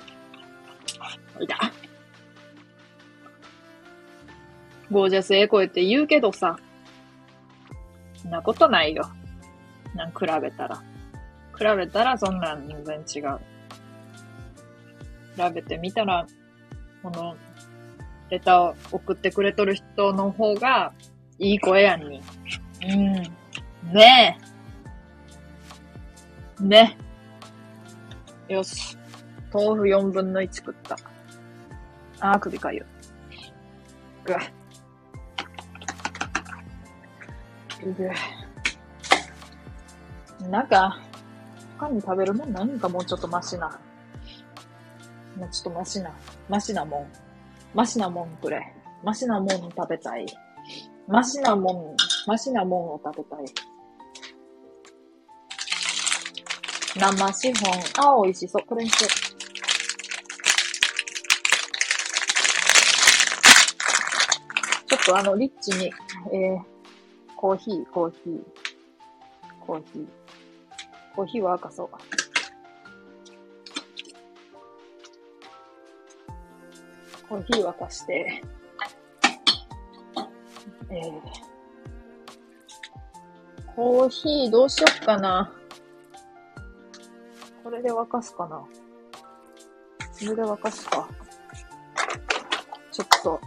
[1.40, 1.72] いた。
[4.90, 6.58] ゴージャスええ声って言うけどさ。
[8.16, 9.08] そんなことないよ。
[9.94, 10.76] なん比べたら。
[11.56, 13.38] 比べたらそんなん全然違う。
[15.36, 16.26] 比べてみたら、
[17.02, 17.36] この、
[18.30, 20.92] レターを送ってくれとる人の方が、
[21.38, 22.20] いい声やんに。
[22.82, 23.92] うん。
[23.92, 24.49] ねえ。
[26.60, 26.96] ね。
[28.48, 28.96] よし。
[29.52, 30.96] 豆腐4分の1食った。
[32.20, 32.86] あー、首かゆ。
[34.24, 34.40] ぐわ。
[37.82, 38.10] ぐ。
[40.48, 40.98] なんか、
[41.78, 42.52] 他に食べるもん？
[42.52, 43.68] 何かもうちょっとマシな。
[45.36, 46.10] もうちょっとマシな。
[46.48, 47.06] マシなもん。
[47.74, 48.60] マシなもんくれ。
[49.02, 50.26] マシなもん食べたい。
[51.08, 51.96] マシなもん、
[52.26, 53.44] マシなもんを食べたい。
[56.96, 58.20] 生シフォン。
[58.20, 58.62] あ、美味しそう。
[58.66, 59.10] これにしよう。
[64.88, 65.92] ちょっとあの、リッチに、
[66.32, 66.60] えー、
[67.36, 68.40] コーヒー、コーヒー、
[69.64, 70.06] コーヒー。
[71.14, 71.88] コーヒーは赤そう。
[77.28, 78.42] コーヒー沸かして、
[80.90, 81.12] えー、
[83.76, 85.52] コーヒーどうしよっかな。
[87.70, 88.56] これで沸かすかな。
[88.56, 88.66] こ
[90.22, 91.08] れで沸かすか。
[92.90, 93.40] ちょっと、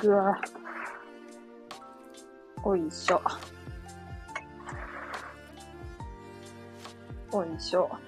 [0.00, 0.40] ぐわ。
[2.62, 3.20] おいしょ。
[7.32, 7.90] おいしょ。
[7.90, 7.98] こ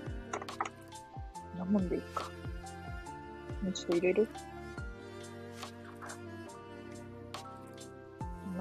[1.57, 2.25] んなもんでいいか。
[3.63, 4.27] もうちょっと入れる？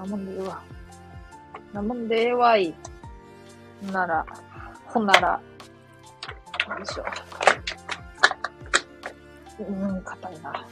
[0.08, 0.62] なもんでええわ。
[1.74, 2.74] なもんでええわい。
[3.92, 4.24] なら、
[4.86, 5.40] ほんなら、
[6.68, 7.04] よいしょ。
[9.68, 10.66] うん、硬いな。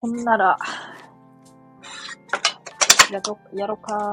[0.00, 0.56] ほんなら、
[3.10, 4.12] やろ、やろか。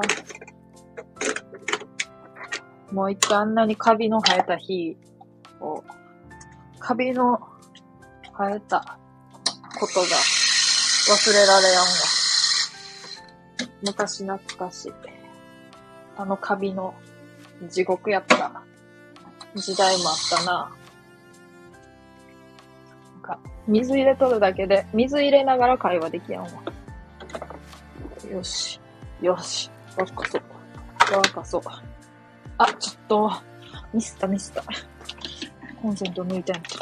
[2.90, 4.96] もう一回あんなにカビの生えた日
[5.60, 5.84] を、
[6.80, 7.38] カビの
[8.36, 8.98] 生えた
[9.78, 12.13] ことが忘れられやんわ。
[13.84, 14.92] 昔懐かしい。
[16.16, 16.94] あのカビの
[17.68, 18.62] 地獄やった
[19.54, 20.72] 時代もあったな。
[23.14, 26.50] なんか、水入れとるだけで、水入れながら会話できやんわ。
[28.30, 28.80] よし。
[29.20, 29.70] よし。
[29.96, 30.42] わかそう。
[31.16, 31.62] わかそう。
[32.58, 33.32] あ、ちょっと、
[33.92, 34.64] ミスったミスった。
[35.80, 36.78] コンセント抜いてんと。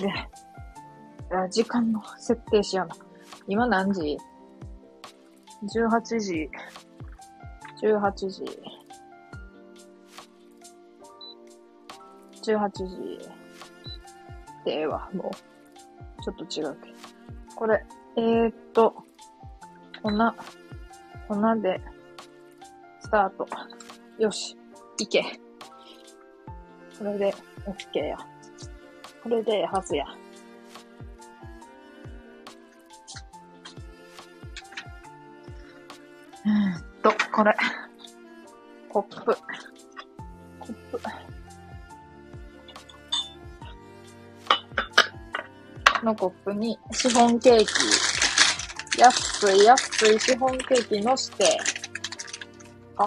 [0.00, 2.94] で、時間の設定しやな。
[3.48, 4.18] 今何時？
[5.64, 6.50] ?18 時。
[7.82, 8.44] 18時。
[12.42, 13.18] 18時。
[14.64, 16.22] でええわ、もう。
[16.22, 16.96] ちょっと違うけど。
[17.56, 17.84] これ、
[18.16, 18.94] えー、っと、
[20.02, 20.10] 粉、
[21.28, 21.80] 粉で、
[23.00, 23.46] スタート。
[24.18, 24.56] よし、
[24.98, 25.22] いけ。
[26.98, 27.34] これで、
[27.66, 28.18] オッケーや。
[29.22, 30.06] これで、はずや。
[36.44, 37.54] うーんと、これ。
[38.88, 39.36] コップ。
[40.58, 41.00] コップ。
[46.04, 47.66] のコップにシフォンケーキ。
[49.00, 51.58] 安い安いシフォンケーキのして、
[52.96, 53.04] あ、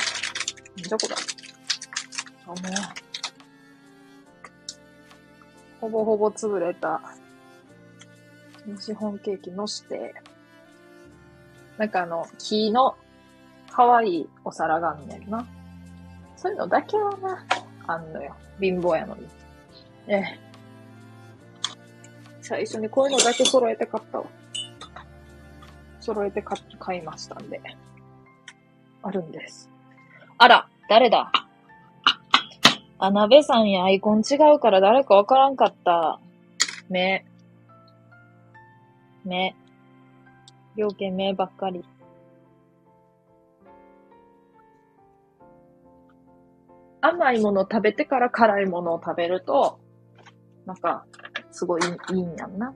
[0.77, 1.15] じゃこだ？
[2.45, 2.57] あ、もう。
[5.81, 7.01] ほぼほぼ潰れた。
[8.79, 10.15] シフォンケーキのして、
[11.77, 12.95] なんかあの、木の
[13.75, 15.45] 可愛いお皿があんねんな。
[16.37, 17.45] そういうのだけはな、
[17.87, 18.33] あんのよ。
[18.59, 19.27] 貧乏やのに。
[20.07, 20.39] ええ。
[22.41, 24.25] 最初にこういうのだけ揃えて買ったわ。
[25.99, 27.59] 揃えて買買いましたんで。
[29.03, 29.69] あるんです。
[30.37, 31.31] あら、誰だ？
[32.97, 36.19] あ、鍋さんやアイコン違うから誰かわからんかった。
[36.87, 37.25] 目。
[39.25, 39.53] 目。
[40.77, 41.83] 両家目ばっかり。
[47.07, 49.79] 甘いものを食べてから辛いものを食べると、
[50.65, 51.05] なんか、
[51.51, 52.73] すごいいいんやんな。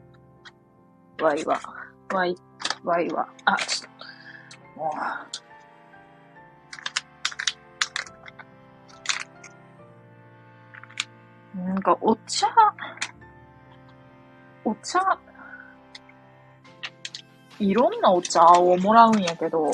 [1.20, 1.60] ワイは。
[2.14, 2.36] ワイ、
[2.84, 3.28] ワイは。
[3.46, 3.92] あ、ちょっ
[4.76, 4.80] と。
[4.80, 4.92] も
[11.56, 11.66] う。
[11.66, 12.48] なんか、お茶、
[14.64, 15.20] お茶、
[17.60, 19.72] いろんなお茶をもらうんやけど、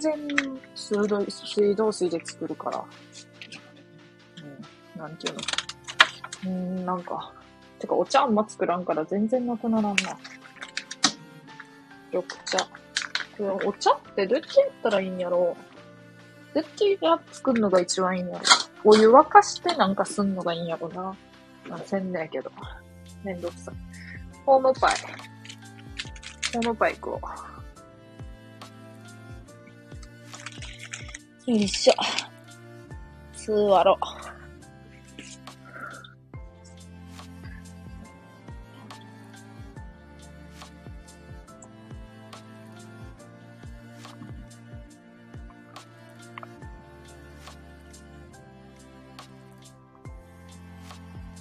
[0.28, 2.84] 然水道水道水で作るから、
[4.94, 5.40] うん、なんていうの。
[6.46, 7.32] うん、なんか、
[7.78, 10.18] てかお茶あんま作らんから全然なくならんな。
[12.12, 12.58] 緑茶。
[13.36, 15.56] これお茶ってどっちやったらいいんやろ
[16.54, 18.40] うどっちが作るのが一番いいんやろ
[18.84, 21.16] うお湯沸かしてなんかすんのがいいんやろな。
[21.68, 22.52] まあ、せんねやけど。
[23.24, 23.74] めんどくさい。
[24.44, 24.94] ホームパイ。
[26.52, 27.53] ホームパイ行こう。
[31.46, 31.94] よいしょ。
[33.34, 34.34] 座ろう。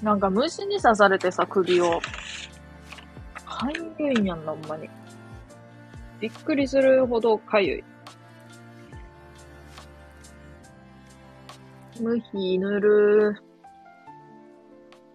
[0.03, 2.01] なんか虫に刺されてさ、首を。
[3.45, 4.89] かゆいんやんな、ほんまに。
[6.19, 7.92] びっくりするほどかゆい。
[12.03, 13.43] ムヒ塗る。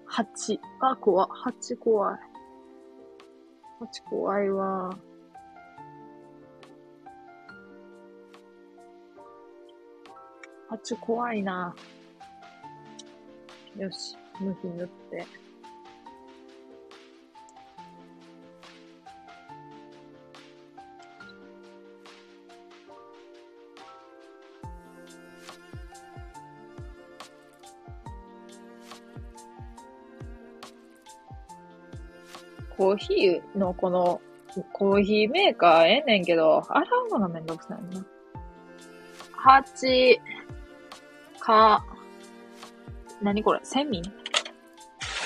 [0.07, 0.59] 蜂。
[0.81, 1.29] あ、怖。
[1.29, 2.19] 蜂怖い。
[3.79, 4.99] 蜂怖いわ。
[10.71, 11.75] 蜂怖いな。
[13.77, 14.17] よし。
[14.41, 15.27] 向き塗って。
[32.79, 34.21] コーヒーのこの、
[34.73, 38.05] コーヒーメーカーええねんけど、洗うのがめんどくさいな。
[39.33, 40.21] 八、
[41.41, 41.85] か、
[43.21, 44.01] 何これセミ？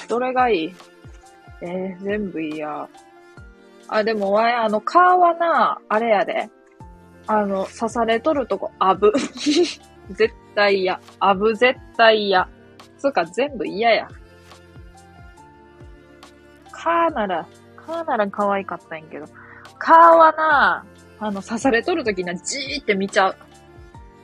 [0.08, 0.74] どれがいい？
[1.60, 2.88] えー、全部いいや。
[3.86, 6.48] あ、でも、わい、あの、皮はな、あれやで。
[7.26, 9.12] あの、刺されとるとこ、あぶ。
[10.08, 11.00] 絶対嫌。
[11.20, 12.48] あぶ絶対嫌。
[12.96, 14.08] つうか、全部嫌や。
[16.82, 19.26] カーなら、カーなら可愛かったんやけど。
[19.78, 20.84] カーはな、
[21.20, 23.36] あの、刺されとるときな、じーって見ちゃう。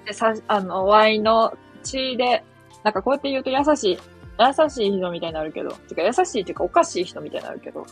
[0.06, 2.44] で、さ、あの、ワイの血で、
[2.82, 3.98] なんかこうやって言うと優しい。
[4.40, 7.84] 優しい人みたいになるけど、てか優しいっていうかおかしい人みたいになるけど、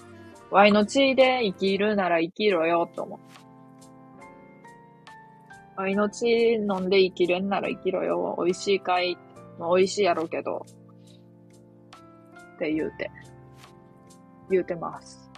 [0.50, 3.18] ワイの血で生きるなら生きろよって思う。
[5.76, 8.36] ワイの血飲んで生きれんなら生きろよ。
[8.38, 9.18] 美味しいかい？
[9.58, 10.64] 美味しいやろうけど。
[12.54, 13.10] って言うて。
[14.50, 15.28] 言うてます。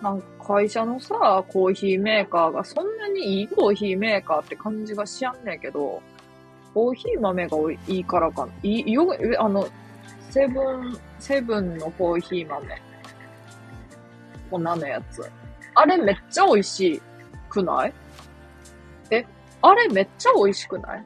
[0.00, 6.00] なんか会社のさ、コーヒーメーカーがそんなにいいコーヒーメーカーって感じがしやんねんけど、
[6.72, 7.56] コーヒー豆が
[7.88, 8.52] いいからかな。
[8.62, 9.66] いい、よ、あの、
[10.30, 12.82] セブン、セブンのコーヒー豆。
[14.50, 15.28] 粉のやつ。
[15.74, 17.02] あれめっちゃ美味し
[17.50, 17.92] くない？
[19.10, 19.26] え、
[19.60, 21.04] あれめっちゃ美味しくない？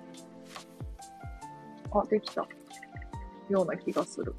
[1.95, 2.47] あ、できた。
[3.49, 4.35] ような気がする。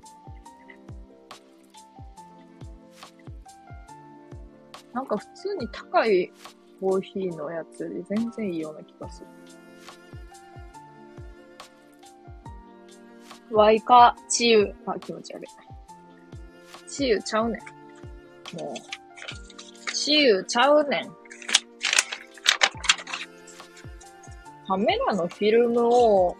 [4.93, 6.31] なんか普通に高い
[6.79, 9.27] コーヒーのやつより全然いいような気がする。
[13.51, 14.73] ワイカ、チユ。
[14.85, 15.45] あ、気持ち悪い。
[16.87, 17.59] チユちゃうね
[18.53, 18.57] ん。
[18.57, 19.93] もう。
[19.93, 21.23] チユちゃうねん。
[24.67, 26.35] カメラのフィルムを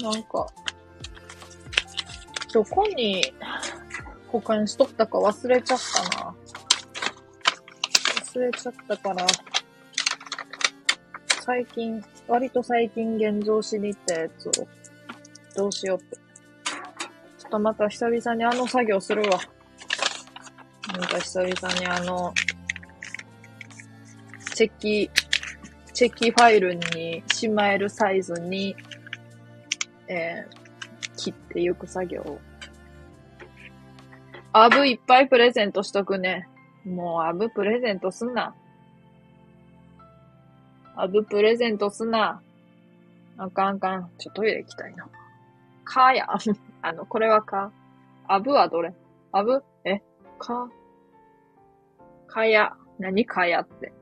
[0.00, 0.46] なんか、
[2.52, 3.32] どこに
[4.28, 5.78] 保管しとったか忘れちゃっ
[6.12, 6.34] たな。
[8.24, 9.26] 忘れちゃったから、
[11.44, 14.52] 最近、割と最近現像しに行ったやつを、
[15.56, 16.16] どうしようって。
[16.16, 19.40] ちょっとまた久々にあの作業するわ。
[20.92, 22.32] なんか久々にあの、
[24.54, 25.10] チェキ、
[25.92, 28.76] チェキファイルにしまえるサイズに
[30.08, 32.38] えー、切っていく作業
[34.52, 36.48] アブいっぱいプレゼントしとくね。
[36.84, 38.54] もうアブプレゼントすんな。
[40.96, 42.40] アブプレゼントすんな。
[43.36, 44.10] あかんあかん。
[44.18, 45.08] ちょ、トイレ行きたいな。
[45.84, 46.26] かや。
[46.82, 47.70] あの、これはか。
[48.26, 48.94] アブはどれ？
[49.32, 49.62] アブ？
[49.84, 50.02] え？
[50.38, 50.68] か。
[52.26, 52.74] かや。
[52.98, 53.92] 何かやって？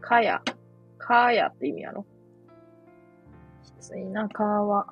[0.00, 0.42] かや。
[0.98, 2.06] かやって意味やろ？
[3.86, 4.84] ついな、かは。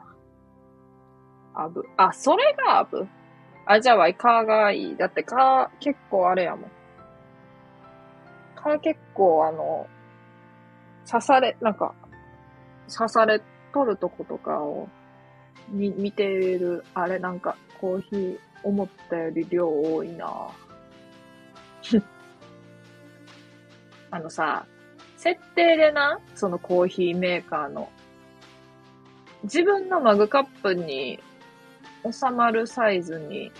[1.53, 1.85] あぶ。
[1.97, 3.09] あ、それがあぶ
[3.67, 4.97] あ、じゃあわい、かがいい。
[4.97, 6.71] だって、か、結構あれやもん。
[8.55, 9.89] か結構あの、
[11.11, 11.93] 刺され、なんか、
[12.87, 13.43] 刺され
[13.73, 14.89] とるとことかを、
[15.69, 20.27] み、見てる、あれなんか、コーヒー、思ったより量多いな
[24.11, 24.65] あのさ、
[25.17, 27.91] 設定でな、そのコーヒーメーカーの
[29.45, 31.21] 自分のマグカップに
[32.05, 33.53] 収まるサイズに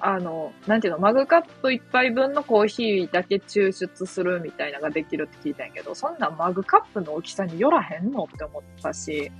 [0.00, 9.30] あの、なんていうの、マグカップ一杯分のコーヒーだけ抽出するみたいなのができるって聞いたんやけど、そんなマグカップの大きさによらへんのって思ったし、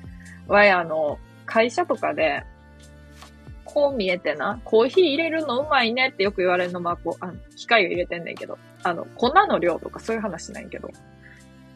[0.47, 2.45] わい、あの、会社とかで、
[3.65, 10.91] こう見えてな、コーヒー入れるのうまいねってよく言われるのは、こう、あの、機械を入れてんねんけど、あの、粉の量とかそういう話ないけど、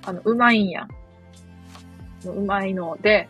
[0.05, 0.87] あの、うまいんや。
[2.27, 3.29] うまいので、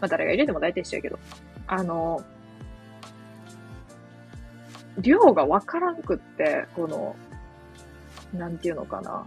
[0.00, 1.18] まあ誰が入れても大体一緒やけど、
[1.66, 2.22] あの、
[5.00, 7.14] 量がわからんくって、この、
[8.32, 9.26] なんていうのかな。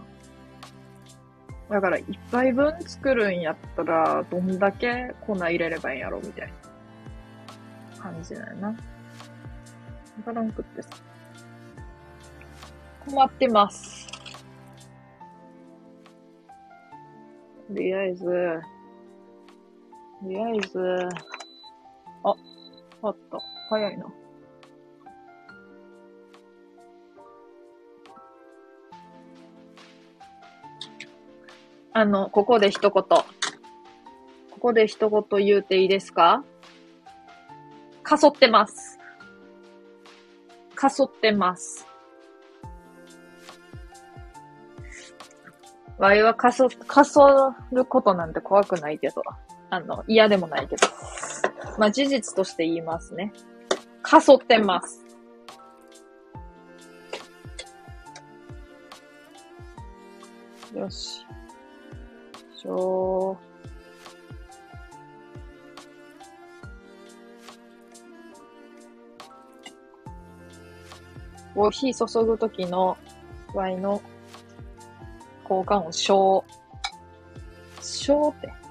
[1.70, 6.52] だから、一杯分作るんやったら、どんだけ粉入れればいいんやろ、みたい
[7.96, 8.68] な感じだよな。
[8.68, 8.74] わ
[10.24, 10.88] からんくってさ。
[13.06, 14.06] 困ってます。
[17.68, 18.26] とりあえず、
[20.22, 21.08] とりあえず、
[22.22, 22.34] あ、
[23.02, 23.38] あった。
[23.68, 24.06] 早いな。
[31.94, 32.92] あの、ここで一言。
[32.92, 33.24] こ
[34.60, 36.44] こで一言言うていいですか？
[38.04, 39.00] かそってます。
[40.76, 41.84] かそってます。
[45.98, 49.22] わいはかそ、かそることなんて怖くないけど、
[49.72, 50.86] あの、嫌でもないけど。
[51.78, 53.32] まあ、事実として言いますね。
[54.02, 55.02] かそってます。
[60.74, 61.24] よし。
[62.54, 63.38] しょ
[71.54, 72.98] コーヒー注ぐときの
[73.54, 74.02] ワイの
[75.48, 76.44] 交換音、しょ
[77.80, 77.82] う。
[77.82, 78.61] しょうって。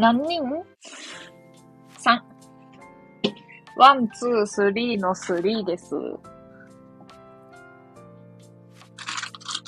[0.00, 0.62] 何人 ?3。
[3.76, 5.90] ワン、ツー、スリーのスリーです。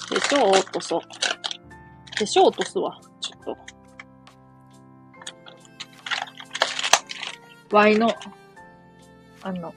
[0.09, 1.01] でしょ落とそう。
[2.19, 2.99] でしょ落とすわ。
[3.21, 3.57] ちょっ
[7.69, 7.77] と。
[7.77, 8.09] Y の、
[9.43, 9.75] あの、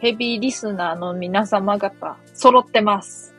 [0.00, 3.34] ヘビーリスナーの皆様方、揃ってます。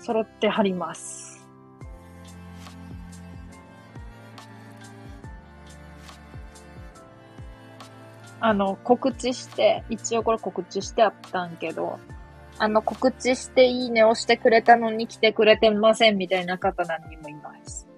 [0.00, 1.27] 揃ってはります。
[8.40, 11.98] あの、告知して、一応これ告知してあったんけど、
[12.58, 17.88] あの、告知していいね押してくれたのに来てくれてませんみたいな方何人もいます。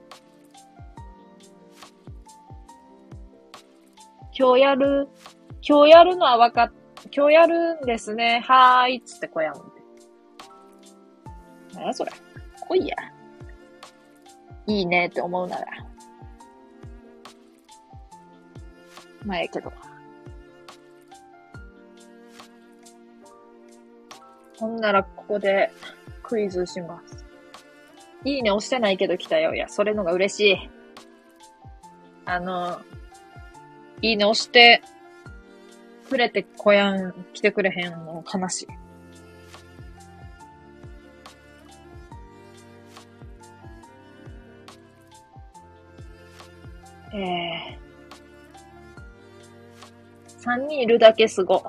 [4.39, 5.09] 今日やる、
[5.67, 6.73] 今日やるのは分かっ、
[7.15, 8.43] 今日やるんですね。
[8.47, 9.03] はーい。
[9.03, 9.61] つってこやんで。
[11.75, 12.11] なやそれ。
[12.69, 12.97] 来いや。
[14.67, 15.67] いいねって思うなら。
[19.27, 19.73] まあ、ええけど。
[24.61, 25.73] ほんならここで
[26.23, 27.25] クイズします。
[28.25, 29.55] いいね押してないけど来たよ。
[29.55, 30.71] いや、それのが嬉しい。
[32.27, 32.83] あの、
[34.03, 34.83] いいね押して
[36.11, 38.67] くれてこやん、来てくれへんの悲しい。
[47.15, 47.81] ええー。
[50.39, 51.65] 3人いるだけすご。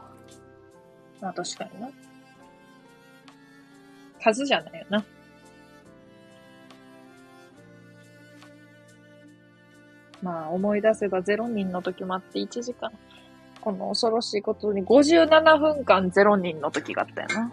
[1.21, 1.89] まあ確かにな。
[4.21, 5.03] 数じゃないよな。
[10.21, 12.91] まあ、思い出せば0人の時もあって1時間。
[13.59, 17.51] この恐ろしいことに57分間0人の時があったよな。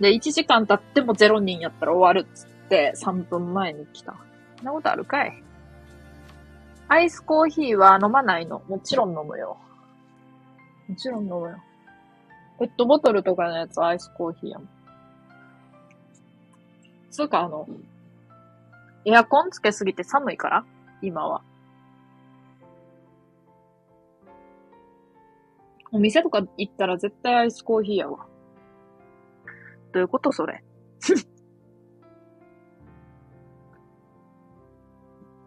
[0.00, 4.14] で、1時間経っても0人やったら終わるっつって3分前に来た。
[4.56, 5.42] そんなことあるかい？
[6.88, 8.62] アイスコーヒーは飲まないの？
[8.68, 9.56] もちろん飲むよ。
[10.88, 11.56] もちろん飲むよ。
[12.58, 14.68] ペットボトルとかのやつアイスコーヒーやもん。
[17.14, 17.68] つうか、あの、
[19.04, 20.64] エアコンつけすぎて寒いから？
[21.00, 21.42] 今は。
[25.92, 28.26] お店とか行ったら絶対アイスコーヒーやわ。
[29.92, 30.64] どういうことそれ？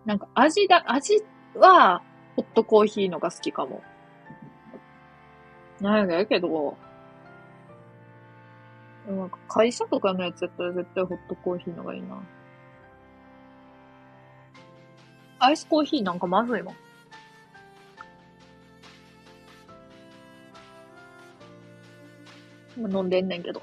[0.05, 1.21] なんか味だ、味
[1.55, 2.01] は、
[2.37, 3.81] ホットコーヒーのが好きかも。
[5.81, 6.77] なんやけど、
[9.07, 12.21] でもなんか会社とかのやつやったら絶対ホットコーヒーのがいいな。
[15.39, 16.75] アイスコーヒーなんかまずいもん。
[22.91, 23.61] 飲んでんねんけど。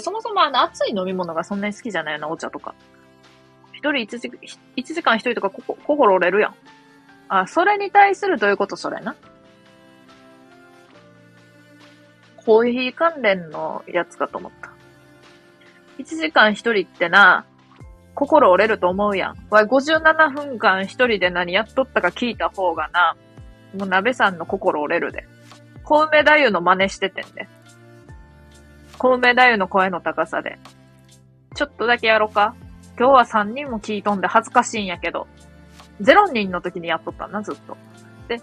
[0.00, 2.74] そもそもあの熱い飲み物がそんなに好きじゃないよな、お茶とか。
[3.72, 4.30] 一人一時、
[4.76, 6.54] 一時間一人とかここ心折れるやん。
[7.28, 9.14] あ、それに対するどういうことそれな？
[12.36, 14.70] コーヒー関連のやつかと思った。
[16.00, 17.44] 一時間一人ってな、
[18.14, 19.36] 心折れると思うやん。
[19.50, 23.16] わい、57分間一人で何やっとったか聞いた方がな、
[23.78, 25.26] もう鍋さんの心折れるで。
[25.84, 27.48] 小梅太夫の真似しててんで。
[28.96, 30.58] 小梅太夫の声の高さで。
[31.54, 32.54] ちょっとだけやろか
[32.98, 35.26] 今日は3人も聞いとんで恥ずかしいんやけど。
[36.00, 37.76] 0人の時にやっとったな、ずっと。
[38.26, 38.42] で、1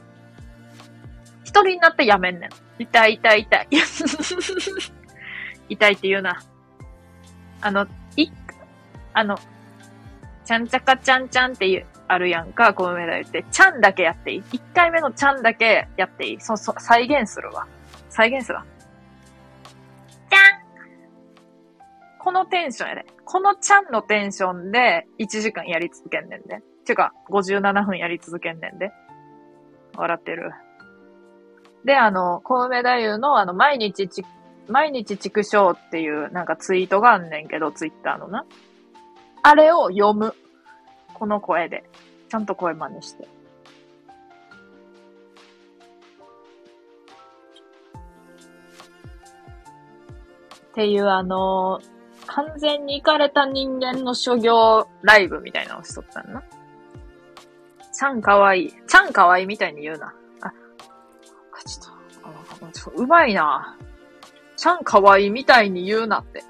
[1.45, 2.49] 人になってやめんねん。
[2.77, 3.67] 痛い痛い痛い。
[5.69, 6.39] 痛いって言うな。
[7.61, 8.29] あの、い、
[9.13, 9.37] あの、
[10.45, 13.45] ちゃんちゃかちゃんちゃんっていう、あるやんか、小梅太夫って。
[13.51, 17.67] ちゃんだけやっていい ?1 回目のちゃんだけやっていいそ、そ、再現するわ。
[18.09, 18.65] 再現するわ。
[20.29, 20.67] ちゃん
[22.19, 23.05] このテンションやで。
[23.25, 26.61] このちゃんのテンションで1時間やり続けんねんで。
[26.85, 28.91] てか、57分やり続けんねんで。
[29.97, 30.51] 笑ってる。
[31.83, 34.23] で、あの、小梅太夫のあの、毎日ち、
[34.67, 38.45] 毎日畜生っていうなんかツイートがあんねんけど、ツイッターのな。
[39.43, 40.33] あれを読む。
[41.13, 41.83] この声で。
[42.29, 43.23] ちゃんと声真似して。
[43.23, 43.27] っ
[50.73, 51.97] ていうあのー
[52.27, 56.43] 完全に行かれた人間の諸行ライブみたいなのをしとったんな。
[57.91, 58.73] ちゃんかわいい。
[58.87, 60.13] ちゃんかわいいみたいに言うな。
[60.41, 60.51] あ、
[61.65, 63.75] ちょっと、ちょうまいな。
[64.57, 66.43] ちゃんかわいいみたいに言うなって。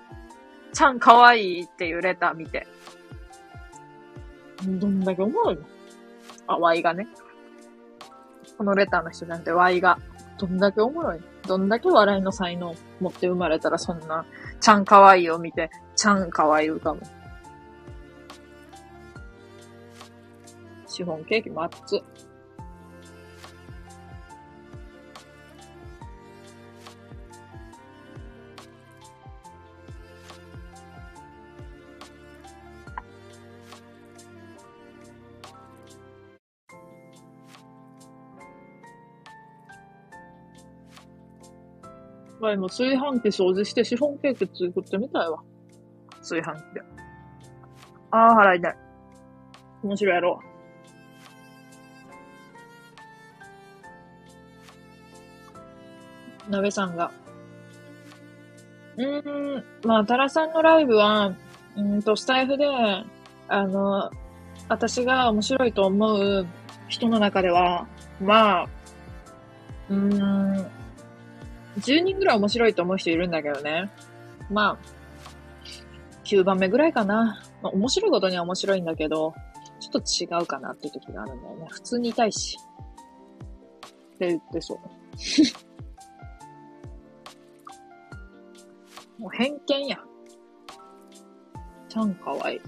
[0.73, 2.65] ちゃんかわいいっていうレター見て。
[4.63, 5.61] どんだけおもろいの？
[6.47, 7.07] あ、ワイがね。
[8.57, 9.99] このレターの人じゃなくて、ワイが。
[10.39, 14.23] どんだけおもろいどんだけ笑いの才能持って生まれたらそんな
[14.61, 17.01] ちゃんかわいいを見て、ちゃんかわいい歌も。
[20.87, 22.01] シフォンケーキマッツ。
[42.39, 45.39] まあ今炊飯器掃除してシフォンケーキ作ってみたいわ。
[46.19, 46.81] 炊飯器で。
[48.11, 48.75] ああ、腹痛い。
[49.83, 50.39] 面白いやろ。
[56.49, 57.11] 鍋さんが。
[58.97, 61.33] うーん、まあ、タラさんのライブは、
[61.75, 62.65] うんと、スタイフで、
[63.47, 64.09] あの、
[64.69, 66.45] 私が面白いと思う
[66.88, 67.88] 人の中では、
[68.19, 68.67] まあ、
[69.89, 70.67] うーん、
[71.78, 73.89] 10人ぐらい面白いと思う人いるんだけどね。
[74.49, 74.78] まあ、
[76.23, 77.41] 9番目ぐらいかな。
[77.61, 79.34] まあ、面白いことには面白いんだけど、
[79.80, 81.67] ちょっと違うかなっていう時があるんだよね。
[81.69, 82.57] 普通にいたいし。
[84.15, 84.80] って言ってそう。
[89.21, 89.99] もう偏見や。
[91.89, 92.61] ちゃんかわいい。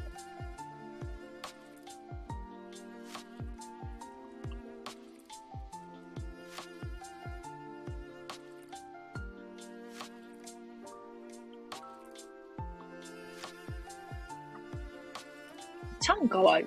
[15.99, 16.65] ちゃんかわいい。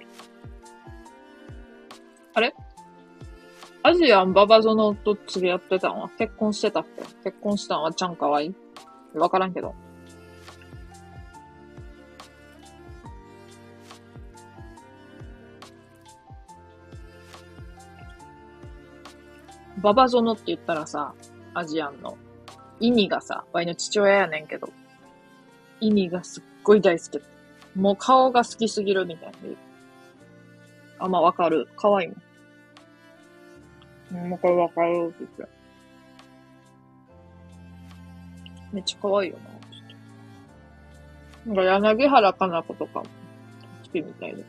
[2.35, 2.55] あれ？
[3.83, 5.99] アジアンババゾノと釣り合ってたん？
[5.99, 7.03] は結婚してたっけ？
[7.25, 9.19] 結婚したんはちゃんかわいい？
[9.19, 9.75] わからんけど。
[19.79, 21.13] ババゾノって言ったらさ、
[21.55, 22.17] アジアンの。
[22.79, 24.69] 意味がさ、ワイの父親やねんけど、
[25.81, 27.21] 意味がすっごい大好き。
[27.75, 29.39] もう顔が好きすぎるみたいな。
[30.99, 31.69] あ、まあわかる。
[31.77, 32.09] 可愛い
[34.11, 34.29] もん。
[34.29, 35.63] もうこれわかるって言って。
[38.73, 39.53] めっちゃ可愛いよな。
[41.47, 43.07] なんか柳原かな子とかも
[43.85, 44.45] 好きみたいで。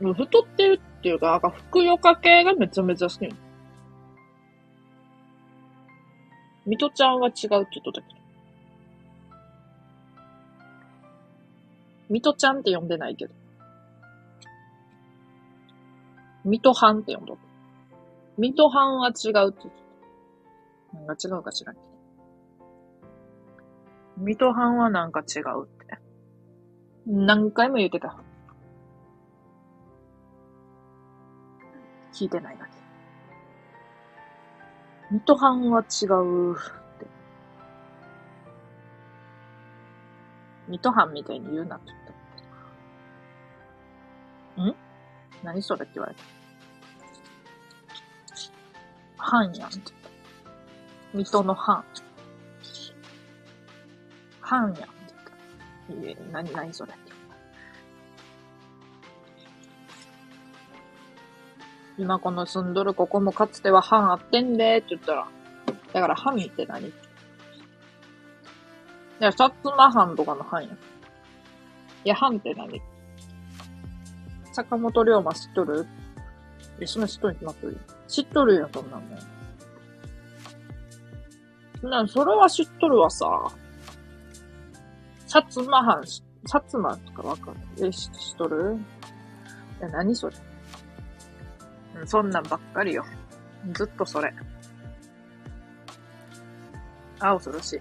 [0.00, 3.28] もう太ってるっていうか、なんかふくよか系がめちゃめちゃ好き。
[6.66, 8.21] ミトちゃんは違うって言っとったけど。
[12.08, 13.34] ミトちゃんって呼んでないけど。
[16.44, 17.40] ミトハンって呼んどる。
[18.38, 19.70] ミトハンは違うって言って
[20.92, 20.98] た。
[20.98, 21.86] なんか違うか知らんけど。
[24.18, 25.98] ミトハンはなんか違うって。
[27.06, 28.16] 何回も言ってた。
[32.12, 32.72] 聞いてないだけ。
[35.10, 36.56] ミトハンは違う
[40.72, 41.92] 水戸藩みたいに言うなって
[44.56, 44.72] 言った。
[44.72, 44.74] ん？
[45.44, 46.22] 何それって言われた。
[49.18, 50.08] 藩やんって言った。
[51.12, 51.84] 水戸の藩。
[54.40, 54.84] 藩やんって
[55.90, 56.08] 言った。
[56.08, 57.36] いえ、何、何それって言った。
[61.98, 65.28] 今この住んどるここもかつては藩あってんでって言ったら、
[65.92, 66.88] だから藩って何？
[66.88, 67.11] って
[69.22, 70.68] いや、薩摩藩とかの藩や。
[72.04, 72.82] いや、藩って何？
[74.52, 75.86] 坂本龍馬知っとる？
[76.80, 79.18] え、そんな知っとるに決まっとる知っとるよ、そんなもん。
[81.80, 83.26] そんなん、それは知っとるわさ。
[85.28, 88.76] 薩摩藩、薩摩とかわかるえ、知っとる？
[89.78, 90.36] いや、何それ？
[92.06, 93.04] そんなんばっかりよ。
[93.72, 94.34] ずっとそれ。
[97.20, 97.80] あ、恐ろしい。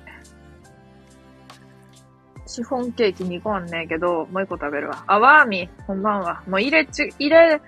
[2.51, 5.05] シフォンケーキ2個あんねんけど、もう1個食べるわ。
[5.07, 6.43] あ、ワーミー、こんばんは。
[6.49, 7.61] もう入れち、入れ、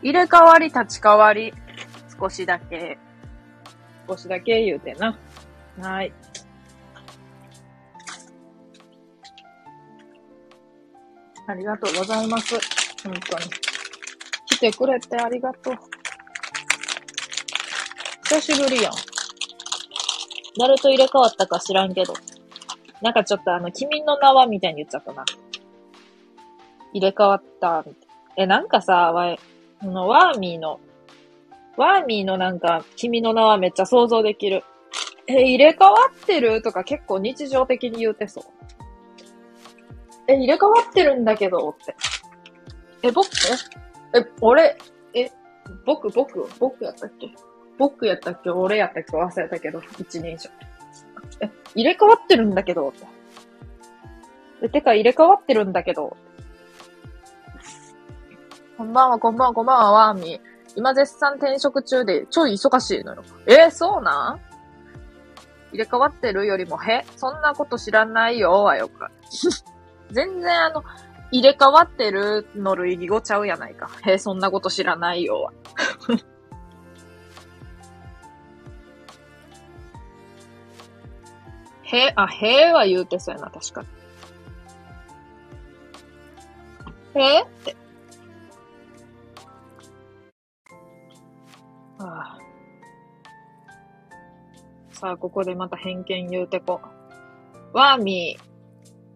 [0.00, 1.52] 入れ替わり立ち替わり。
[2.16, 2.96] 少しだけ。
[4.08, 5.08] 少しだけ言うてな。
[5.80, 6.12] はーい。
[11.48, 12.54] ありがとうございます。
[13.02, 13.44] 本当に。
[14.46, 15.74] 来てくれてありがとう。
[18.28, 18.92] 久しぶりやん。
[20.60, 22.14] 誰と入れ替わったか知らんけど。
[23.02, 25.24] なんかちょっとあの、君の名はみたいに言っちゃったな。
[26.92, 29.36] 入れ替わった、みたいえ、なんかさ、わ
[29.82, 30.80] の、ワーミーの、
[31.76, 34.64] ワーミーのなんか、君の名はめっちゃ想像できる。
[35.28, 36.62] え、入れ替わってる？
[36.62, 38.44] とか結構日常的に言うてそう。
[40.26, 41.94] え、入れ替わってるんだけどって。
[43.02, 43.28] え、僕？
[44.14, 44.76] え、え、俺、
[45.14, 45.30] え、
[45.84, 47.30] 僕、僕、僕やったっけ？
[47.78, 48.50] 僕やったっけ？
[48.50, 49.16] 俺やったっけ？
[49.16, 50.48] 忘れたけど、一人称。
[51.40, 52.92] え、入れ替わってるんだけど。
[54.62, 56.16] え、てか入れ替わってるんだけど。
[58.76, 60.40] こんばんは、こんばんは、こんばんは、ワーミー。
[60.76, 63.24] 今絶賛転職中でちょい忙しいのよ。
[63.46, 64.40] えそうなん？
[65.72, 67.04] 入れ替わってるよりも、へ？
[67.16, 69.06] そんなこと知らないよ、はよく。
[70.12, 70.84] 全然あの、
[71.30, 73.90] 入れ替わってるの類義語ちゃうやないか。
[74.04, 75.52] へそんなこと知らないよ、は。
[81.90, 83.82] へ、あ、へは言うてそうやな、確か
[87.14, 87.22] に。
[87.22, 87.76] へって。
[91.98, 92.38] ああ
[94.92, 96.80] さあ、ここでまた偏見言うてこ。
[97.72, 98.42] ワーミー、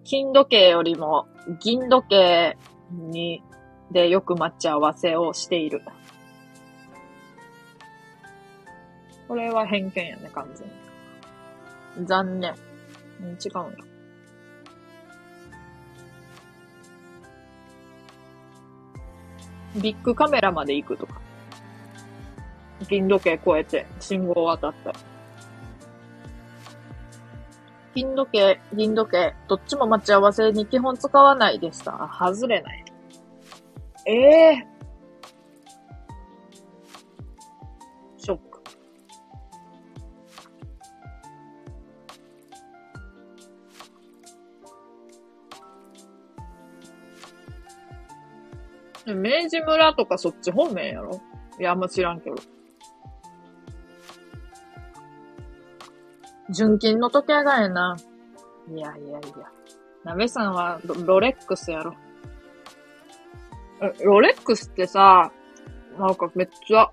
[0.04, 1.26] 金時計よりも
[1.60, 2.56] 銀時計
[2.90, 3.42] に、
[3.90, 5.82] でよく待ち合わせをしている。
[9.28, 10.81] これは偏見やね、完全に。
[12.04, 12.54] 残念。
[13.20, 13.92] うん、違うんや。
[19.80, 21.20] ビッグカメラまで行くとか。
[22.88, 24.92] 銀時計越えて信号渡った。
[27.94, 32.10] 金時計、銀時計、どっちも待ち合わせに基本使わないでした。
[32.10, 32.84] 外れない。
[34.06, 34.66] ええ
[49.06, 51.20] 明治村とかそっち方面やろ？
[51.58, 52.36] いや、あんま知らんけど。
[56.50, 57.96] 純金の時計がええな。
[58.68, 59.22] いやいやいや。
[60.04, 61.94] なべさんはロレックスやろ？
[63.80, 65.32] えロレックスってさ、
[65.98, 66.90] なんかめっちゃ、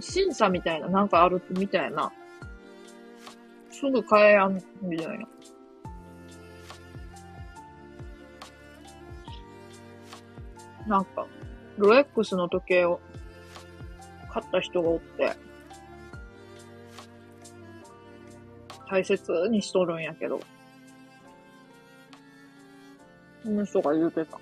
[0.00, 2.12] 審査みたいな、なんかあるみたいな。
[3.70, 5.26] すぐ買えやん、みたいな。
[10.86, 11.26] なんか、
[11.78, 13.00] ロレックスの時計を
[14.32, 15.32] 買った人がおって、
[18.88, 20.40] 大切にしとるんやけど、
[23.42, 24.38] その人が言うてた。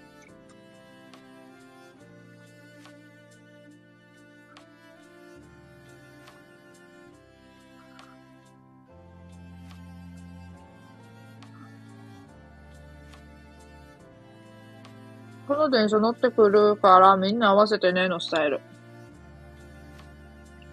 [15.47, 18.61] この電車乗ってくるからみんな合わせてねのスタイル。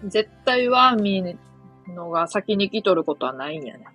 [0.04, 3.86] 絶対ワーミーのが先に来とることはないんやね。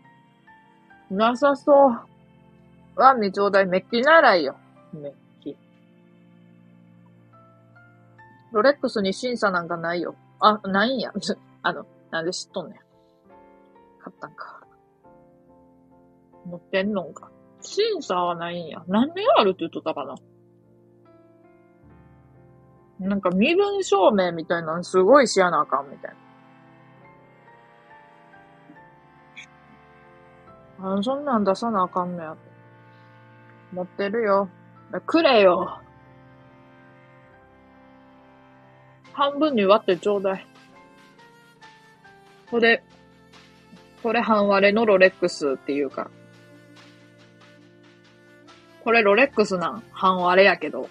[1.10, 2.08] なさそう。
[2.96, 4.56] ワーミーちょうだい、メッキならいよ。
[4.94, 5.14] メッ
[5.44, 5.56] キ。
[8.52, 10.16] ロレックスに審査なんかないよ。
[10.40, 11.12] あ、ないんや。
[11.64, 12.80] あの、なんで知っとんねん。
[14.00, 14.62] 買ったんか。
[16.46, 17.30] 持ってんのんか。
[17.62, 18.84] 審査はないんや。
[18.88, 20.16] 何年あるって言っとったかな。
[23.00, 26.16] なんか身分証明みたいなのすごいしやなあかんみたい
[30.80, 30.98] な。
[30.98, 32.36] あ、そんなん出さなあかんねや。
[33.72, 34.50] 持ってるよ。
[35.06, 35.80] くれよ。
[39.14, 40.48] 半分に割ってちょうだい。
[42.50, 42.84] これ、
[44.02, 46.10] これ半割れのロレックスっていうか。
[48.84, 49.84] これロレックスなん？
[49.92, 50.88] 半割れやけど。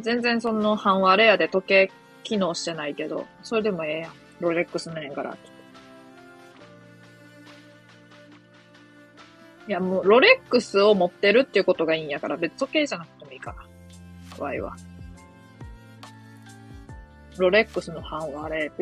[0.00, 1.90] 全然その半割れやで時計
[2.22, 4.12] 機能してないけど、それでもええやん。
[4.40, 5.36] ロレックスなんやから。
[9.68, 14.44] いやもうロレックスを持ってるっていうことがいいんやから、別時計じゃなくてもいいから。
[14.44, 14.76] ワイは。
[17.38, 18.72] ロレックスの半割れ。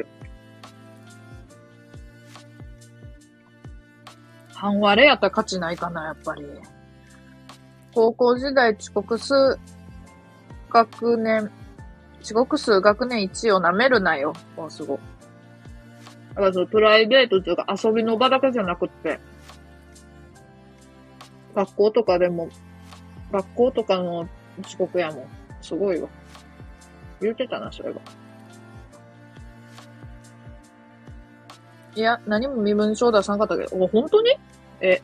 [4.52, 6.44] 半割れやったら価値ないかな、やっぱり。
[7.94, 9.58] 高校時代遅刻数
[10.74, 11.52] 学年、
[12.20, 14.32] 遅刻数学年1を舐めるなよ。
[14.58, 14.98] あ、すごい。
[16.30, 19.20] だからそのプライベートというか遊びの場だけじゃなくって、
[21.54, 22.48] 学校とかでも、
[23.30, 24.28] 学校とかの
[24.64, 25.28] 遅刻やもん。
[25.62, 26.08] すごいわ。
[27.20, 28.00] 言うてたな、それは。
[31.94, 34.30] いや、何も身分証出さんかったけど、お、本当に？
[34.80, 35.00] え、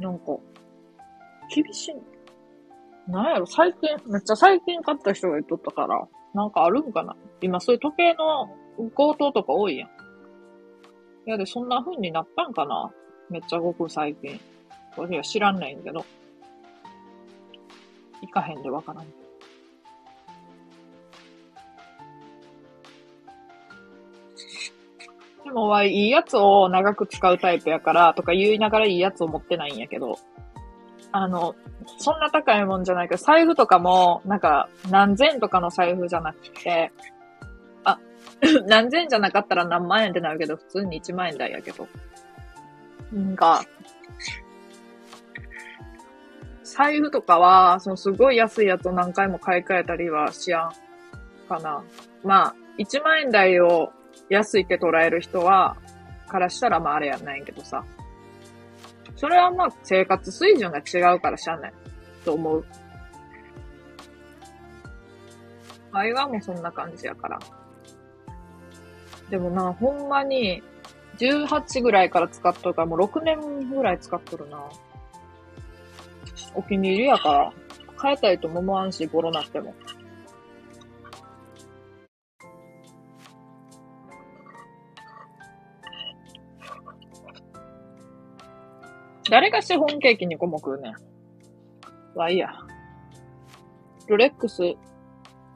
[0.00, 0.36] なんか、
[1.54, 2.15] 厳しい。
[3.08, 8.48] なんやろ、最近、めっちゃ最近買った人が言っとったから、なんかあるんかな今そういう時計の
[8.94, 9.88] 強盗とか多いやん。
[9.88, 9.92] い
[11.30, 12.92] やで、そんな風になったんかな
[13.30, 14.40] めっちゃごく最近。
[14.94, 16.04] これは知らんないんけど。
[18.22, 19.06] 行かへんでわからん。
[25.44, 30.18] でも、いいやつを長く使うタイプやから、とか言いながらいいやつを持ってないんやけど、
[31.22, 31.54] あの、
[31.98, 36.92] そんな高いもんじゃないけど、財布とかも、なんか、何千とかの財布じゃなくて、
[37.84, 37.98] あ、
[38.66, 41.88] 何千じゃなかったら何万円ってなるけど、普通に1万円台やけど。
[43.12, 43.64] なんか、
[46.62, 50.68] 財布とかは、そのすごい安いやつを何回も買い替えたりはしや
[51.46, 51.82] んかな。
[52.22, 53.92] まあ、1万円台を
[54.28, 55.76] 安いって捉える人は、
[56.28, 57.84] からしたらまああれやないけどさ。
[59.16, 61.72] それはまあ生活水準が違うからしゃあない
[62.24, 62.64] と思う。
[65.92, 67.38] 会話もそんな感じやから。
[69.30, 70.62] でもな、ほんまに、
[71.18, 74.62] 18ぐらいから使っとるから、もう6年ぐらい使っとるな。
[76.54, 77.52] お気に入りやから、
[78.00, 79.74] 変えたいとも思わんし、ボロなっても。
[89.30, 90.94] 誰がシフォンケーキ2個も食うねん。
[92.18, 92.52] わ、いいや。
[94.08, 94.76] ロレックス、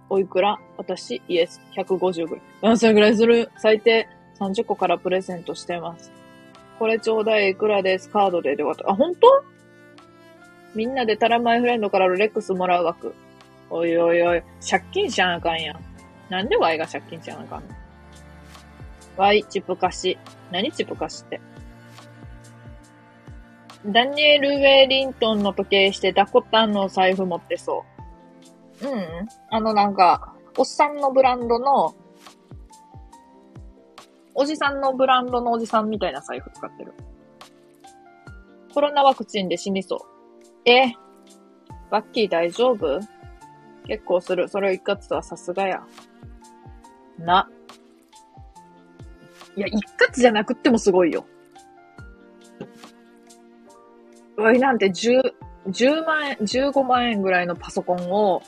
[0.09, 0.59] おいくら？
[0.77, 2.45] 私、イエス、150ぐらい。
[2.62, 4.09] 何歳ぐらいする最低
[4.39, 6.11] 30個からプレゼントしてます。
[6.79, 8.11] これちょうだい、いくらです。
[8.11, 8.91] カードででわた。
[8.91, 9.45] あ、本当？
[10.75, 13.14] みんなでタラマイフレンドからロレックスもらう枠。
[13.71, 15.81] おいおいおい、借金しやんあかんやん。
[16.29, 17.68] なんでワイが借金しやんあかんの？
[19.16, 20.18] ワイ、チップ貸し。
[20.51, 21.41] 何チップ貸しって？
[23.87, 27.85] ダニエル・ウェリントンの時計してダコタンの財布持ってそ
[28.83, 28.87] う。
[28.87, 29.28] うん。
[29.51, 31.95] あのなんか、おっさんのブランドの、
[34.35, 36.93] おじさんのブランドのおじさんみたいな財布使ってる。
[38.72, 40.70] コロナワクチンで死にそう。
[40.70, 40.93] え？
[41.91, 43.01] バッキー大丈夫？
[43.87, 44.49] 結構する。
[44.49, 45.83] それを一括はさすがや。
[47.18, 47.49] な。
[49.57, 51.26] いや、一括じゃなくってもすごいよ。
[54.41, 55.20] わいなんて10、
[55.68, 58.43] 10万円、15万円ぐらいのパソコンを、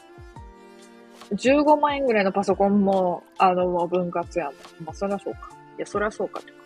[1.33, 4.55] 15万円ぐらいのパソコンも、あの、もう分割やもん。
[4.85, 5.51] まあ、そりゃそうか。
[5.77, 6.63] いや、そりゃそうかってか。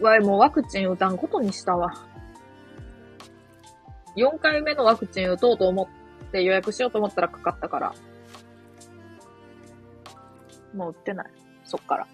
[0.00, 1.92] わい、もうワクチン打たんことにしたわ。
[4.16, 5.88] 4回目のワクチン打とうと思
[6.28, 7.94] って予約しようと思ったらかかったから。
[10.74, 11.30] もう打ってない。
[11.64, 12.06] そっから。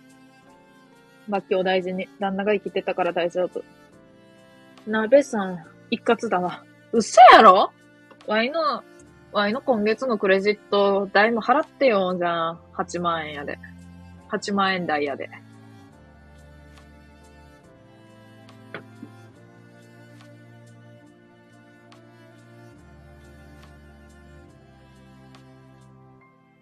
[1.28, 2.08] バッキを大事に。
[2.20, 3.62] 旦那が生きてたから大丈夫。
[4.86, 6.62] なべさん、一括だわ。
[6.92, 7.72] 嘘やろ？
[8.26, 8.82] ワイの、
[9.32, 12.58] ワイの今月のクレジット代も払ってよ、じゃあ。
[12.74, 13.58] 8万円やで。
[14.30, 15.30] 8万円台やで。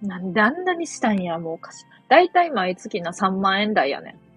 [0.02, 1.84] なんであんなにしたんや、もうおかしい。
[2.08, 4.31] だいたい毎月な3万円台やねん。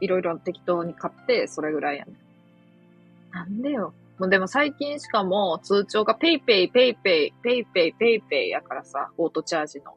[0.00, 2.12] いろいろ適当に買って、それぐらいやね。
[3.32, 3.92] なんでよ。
[4.18, 9.94] もうでも最近しかも通帳がペイペイ、ペイペイ、ペイペイ、ペイペイやからさ、オートチャージの。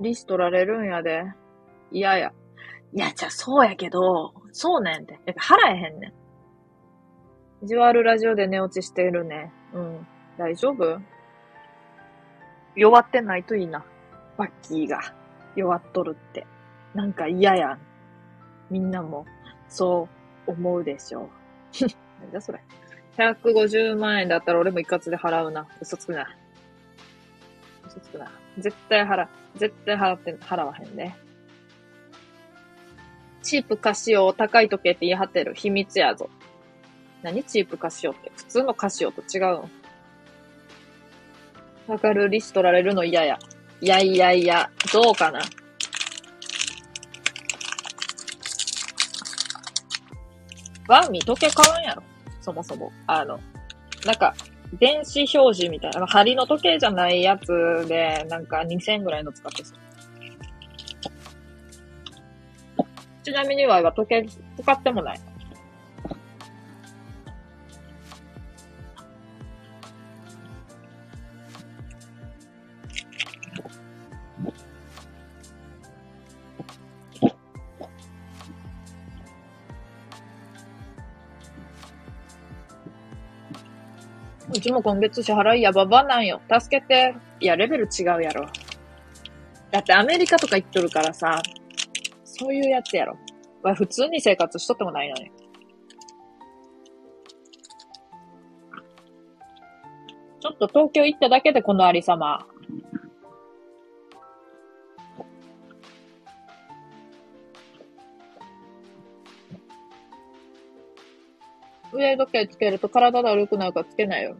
[0.00, 1.24] 利子取られるんやで。
[1.92, 2.32] いやや。
[2.92, 5.20] いや、じゃあそうやけど、そうねんて。
[5.26, 6.12] やっぱ払えへんね
[7.62, 7.66] ん。
[7.66, 9.52] じわるラジオで寝落ちしてるね。
[9.72, 10.06] うん。
[10.38, 11.00] 大丈夫？
[12.74, 13.84] 弱ってないといいな。
[14.36, 15.00] バッキーが
[15.56, 16.46] 弱っとるって。
[16.94, 17.78] なんか嫌やん。
[18.70, 19.26] みんなも
[19.68, 20.08] そ
[20.46, 21.30] う思うでしょ
[21.80, 21.84] う。
[22.22, 22.60] なんだそれ。
[23.16, 25.66] 150万円だったら俺も一括で払うな。
[25.80, 26.28] 嘘つくな。
[27.86, 28.30] 嘘つくな。
[28.58, 29.26] 絶対払、
[29.56, 31.16] 絶対払って、払わへんね。
[33.42, 35.54] チープカシオ、高い時計って言い張ってる。
[35.54, 36.28] 秘密やぞ。
[37.22, 38.30] 何チープカシオって？
[38.36, 39.70] 普通のカシオと違うの。
[41.88, 42.28] わかる？
[42.28, 43.38] リス取られるの嫌や。
[43.80, 45.40] いやいやいや、どうかな？
[50.88, 52.02] ワンミ時計買わんやろ。
[52.40, 52.90] そもそも。
[53.06, 53.38] あの、
[54.04, 54.34] なんか、
[54.80, 59.78] 電子表示みたいな、針の時計じゃないやつで、なんか2000円ぐらいの使ってそう。
[63.22, 64.26] ちなみにワイは時計
[64.62, 65.20] 使ってもない。
[84.68, 86.42] うちも今月支払いやばばなんよ。
[86.60, 87.14] 助けて。
[87.40, 88.46] いや、レベル違うやろ。
[89.70, 91.40] だってアメリカとか行っとるからさ、
[92.22, 93.16] そういうやつやろ。
[93.62, 95.30] わ普通に生活しとってもないのに。
[100.40, 102.46] ちょっと東京行っただけでこのありさま。
[111.90, 114.36] 腕時計つけると体だるくなるからつけないよ。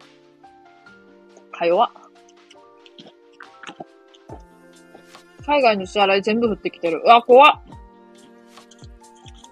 [1.58, 1.90] か弱っ。
[5.44, 7.00] 海外の支払い全部降ってきてる。
[7.04, 7.60] うわ、怖っ。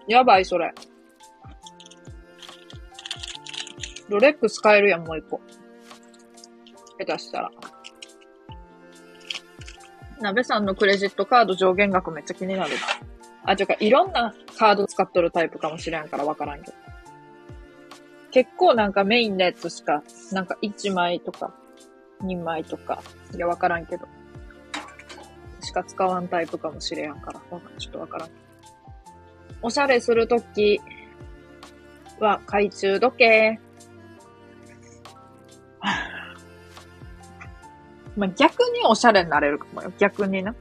[0.06, 0.72] やばい、それ。
[4.08, 5.40] ロレックス買えるやん、もう一個。
[6.98, 7.50] 下手したら。
[10.20, 12.76] 鍋さんのクレジットカード上限額めっちゃ気になる。
[13.44, 16.76] あ、ちょか、いろんなカード使っとるタイプかもしれんからわからんけど。
[18.30, 20.02] 結構なんかメインのやつしか、
[20.32, 21.54] なんか1枚とか、
[22.22, 23.02] 2枚とか、
[23.34, 24.06] いやわからんけど。
[25.60, 28.28] しか使わんタイプかもしれんから、わかちょっとわからん。
[29.62, 30.80] おしゃれするとき
[32.20, 33.58] は懐中時計。
[38.16, 39.92] まあ、逆におしゃれになれるかもよ。
[39.98, 40.54] 逆にな。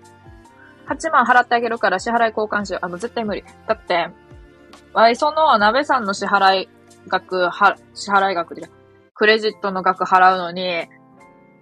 [0.87, 2.85] 8万払ってあげるから支払い交換しよう。
[2.85, 3.43] あ、もう絶対無理。
[3.67, 4.09] だって、
[4.93, 6.69] わいその、鍋さんの支払い
[7.07, 8.69] 額、は、支払い額で、
[9.13, 10.87] クレジットの額払うのに、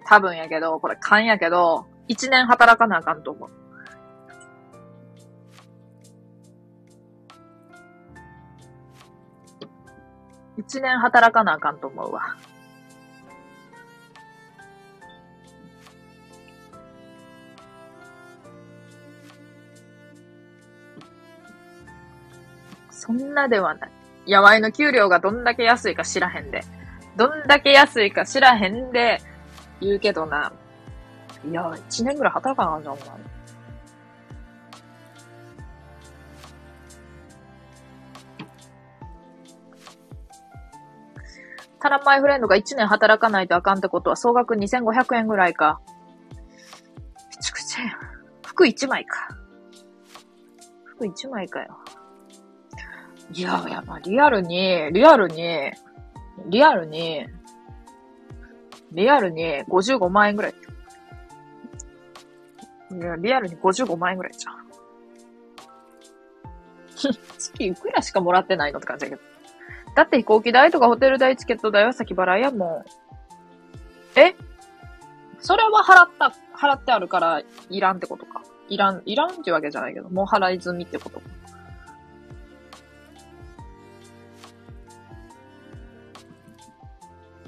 [0.06, 3.49] 多分やけど、これ勘やけど、1年働かなあかんと思う。
[10.58, 12.38] 1年働かなあかんと思うわ。
[22.89, 23.91] そんなではない。
[24.26, 26.62] やわいの給料がどんだけ安いか知らへんで。
[27.18, 29.20] どんだけ安いか知らへんで
[29.84, 30.52] 言うけどな。
[31.50, 33.06] いや、1年ぐらい働かなあじゃん、お前。
[41.80, 45.82] タラマイフレンドが1年働かないとあかんってことは総額2500円ぐらいか。
[47.30, 47.80] めちゃくちゃ。
[48.46, 49.28] 服1枚か。
[50.86, 51.78] 服1枚かよ。
[53.34, 55.72] いや、や、まあ、リアルに、リアルに、
[56.48, 57.26] リアルに、
[58.94, 60.54] リアルに55万円ぐらい。
[62.91, 64.64] いや、リアルに55万円ぐらいじゃん。
[67.38, 69.22] 月いくらしかもらってないのって感じだけど。
[69.96, 72.86] だって飛行機代とかホテル代チケット代は先払いやも
[74.16, 74.20] ん。
[74.20, 74.36] え？
[75.39, 78.41] それは払った、払ってあるからいらんってことか。
[78.70, 81.26] いらん、いらんってわけじゃないけど、もう払い済みってことか。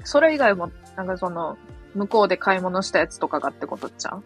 [0.04, 1.56] それ以外も、なんかその、
[1.94, 4.22] 向こうで買い物したやつとかがってことちゃう？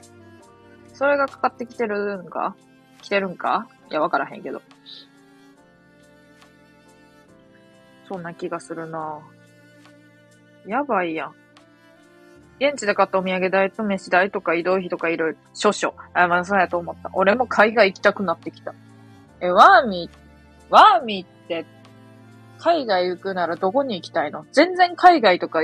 [0.95, 2.57] それがかかってきてるんか？
[3.03, 3.69] 来てるんか？
[3.91, 4.63] いや、わからへんけど。
[8.09, 9.21] そんな気がするな
[10.67, 11.35] やばいやん。
[12.59, 15.95] 現地で買ったお土産代と飯代とか移動費とかいろいろ、少々。
[16.13, 17.11] あ、まあそうやと思った。
[17.15, 18.75] 俺も海外行きたくなってきた。
[19.41, 20.17] え、ワーミー、
[20.69, 21.65] ワーミーって、
[22.59, 24.45] 海外行くならどこに行きたいの？
[24.53, 25.61] 全然海外とか、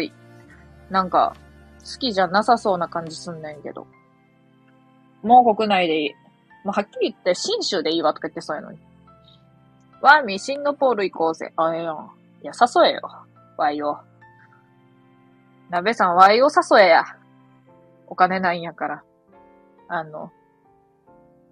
[0.90, 1.34] なんか、
[1.80, 3.86] 好きじゃなさそうな感じすんねんけど。
[5.22, 6.14] もう国内でいい。
[6.64, 8.78] もうはっきり言って、新州でいいわとか言ってそうやのに。
[10.00, 11.52] ワーミー、シンガポール行こうぜ。
[11.56, 12.10] あ、ええやん。
[12.42, 13.02] いや、誘えよ。
[13.56, 13.98] ワイを。
[15.70, 17.04] 鍋さん、ワイを誘えや。
[18.06, 19.02] お金ないんやから。
[19.88, 20.32] あの、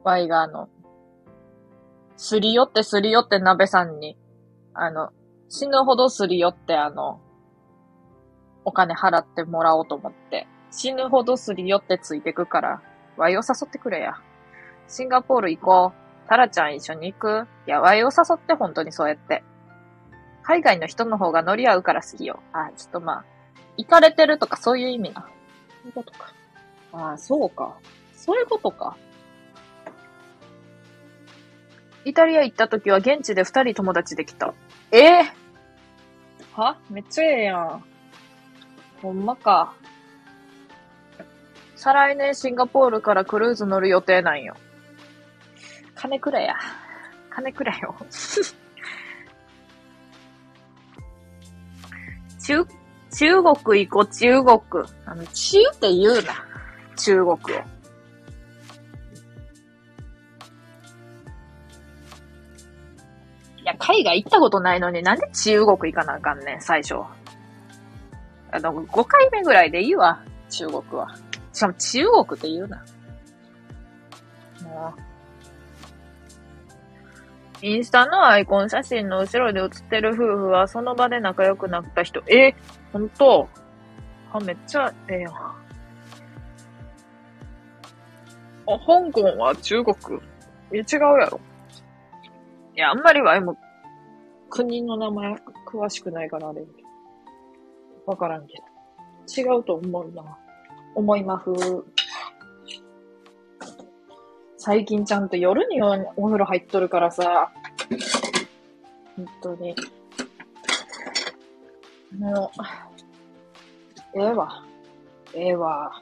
[0.02, 0.68] ワイがあの、
[2.16, 4.16] すり寄ってすり寄って鍋さんに、
[4.72, 5.10] あの、
[5.48, 7.20] 死ぬほどすり寄ってあの、
[8.64, 12.82] お金払ってもらおうと思って、死ぬほどすり寄ってついてくから、
[13.16, 14.20] ワイを誘ってくれや。
[14.88, 16.28] シンガポール行こう。
[16.28, 19.44] タラちゃん一緒に行くいや、ワイを誘って本当にそうやって。
[20.42, 22.40] 海外の人の方が乗り合うから好きよ。
[22.52, 23.24] あ、ちょっとまあ、
[23.76, 25.22] 行かれてるとかそういう意味な。
[25.22, 25.28] そ
[25.84, 26.32] ういうことか。
[26.92, 27.76] ああ、そうか。
[28.14, 28.96] そういうことか。
[32.06, 34.52] イタリア行った時は現地で二人友達できた。
[34.92, 35.32] ええ
[36.52, 36.76] は？
[36.90, 37.84] めっちゃええやん。
[39.04, 39.74] ほんまか。
[41.76, 44.56] 再来年シンガポールからクルーズ乗る予定なんよ。
[45.94, 46.54] 金くれや。
[47.28, 47.94] 金くれよ。
[52.40, 52.66] 中、
[53.10, 54.58] 中国行こう、中国。
[55.04, 56.42] あの、中って言うな。
[56.96, 57.36] 中国を。
[63.58, 66.94] いや、海外行ったことないのになんで中国行かなあかんねん、最初。
[68.54, 71.08] あの、5回目ぐらいでいいわ、中国は。
[71.52, 72.84] しかも中国って言うな。
[74.62, 75.00] もう。
[77.66, 82.22] インスタのアイコン写真の後ろで写ってる夫婦はその場で仲良くなった人。
[82.28, 82.54] え、
[82.92, 83.48] ほんと
[84.32, 85.32] あ、めっちゃええやん。
[85.32, 85.58] あ、
[88.66, 90.20] 香港は中国？
[90.70, 91.40] え、違うやろ。
[92.76, 93.56] いや、あんまりは、もう、
[94.48, 95.34] 国の名前
[95.66, 96.64] 詳しくないからあれ。
[98.06, 98.64] わからんけど。
[99.26, 100.38] 違うと思うな。
[100.94, 101.54] 思いまふ。
[104.56, 107.52] 最近ちゃんと夜にお風呂入っとるからさ。
[109.16, 109.74] 本当に。
[112.18, 112.50] も
[114.14, 114.64] う、ええわ。
[115.34, 115.92] ええわ。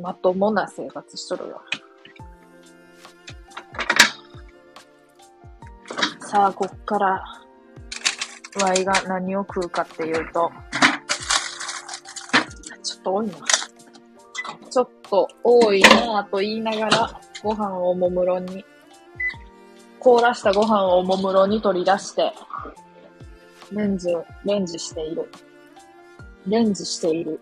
[0.00, 1.60] まともな生活しとるよ。
[6.20, 7.24] さあ、こっから、
[8.56, 10.50] ワイが何を食うかっていうと、
[12.82, 13.32] ちょっと多いな。
[14.70, 18.64] ちょっと多いなぁと言いながら、ご飯をおもむろに、
[20.00, 22.32] 凍らしたご飯をおもむろに取り出して、
[23.72, 24.08] レンジ、
[24.44, 25.30] レンジしている。
[26.46, 27.40] レンジしている。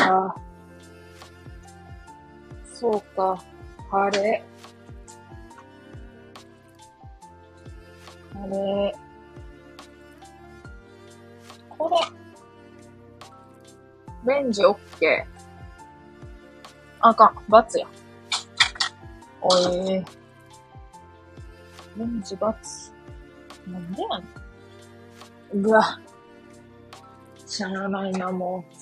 [0.00, 0.34] ああ。
[2.74, 3.40] そうか。
[3.90, 8.40] カレー。
[8.40, 9.11] カレー。
[11.82, 11.90] こ
[14.26, 14.34] れ。
[14.34, 15.32] レンジオッケー。
[17.00, 17.34] あかん。
[17.48, 17.86] バツや。
[19.40, 20.04] おえー。
[21.98, 22.92] レンジバツ。
[23.66, 24.22] なんでやん。
[25.54, 26.00] うわ。
[27.46, 28.72] しゃあないな、もう。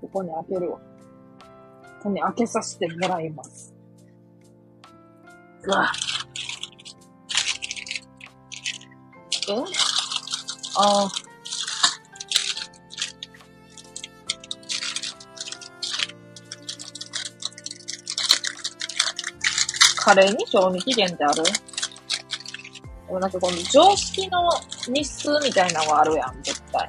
[0.00, 0.78] ここに開けるわ。
[0.78, 0.84] こ
[2.04, 3.74] こに開けさせてもらいます。
[5.64, 5.92] うわ。
[9.48, 9.54] え
[10.76, 11.10] ああ。
[19.96, 21.42] カレーに賞味期限ってある？
[21.44, 24.48] でもなんかこの常識の
[24.88, 26.88] 日数みたいなのがあるやん、絶対。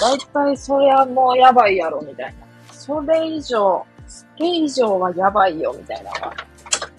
[0.00, 2.46] だいたいそれはもうやばいやろ、みたいな。
[2.72, 6.36] それ以上、それ以上はやばいよ、みたいなのが、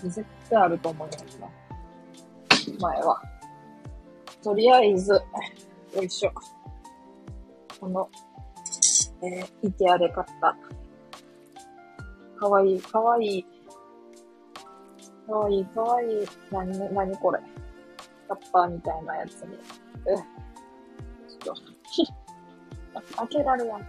[0.03, 1.49] 絶対あると思うんだけど。
[2.79, 3.21] 前は。
[4.43, 5.13] とりあえず、
[5.95, 6.31] よいしょ。
[7.79, 8.09] この、
[9.21, 10.57] えー、イケアで買った。
[12.39, 13.45] かわいい、かわいい。
[15.27, 16.27] かわいい、かわいい。
[16.51, 17.39] なに、なにこれ。
[18.27, 19.57] タッパーみたいなやつに。
[20.07, 20.15] え、
[21.43, 21.61] ちょっと、
[21.91, 22.03] ひ
[23.15, 23.81] 開けられやん。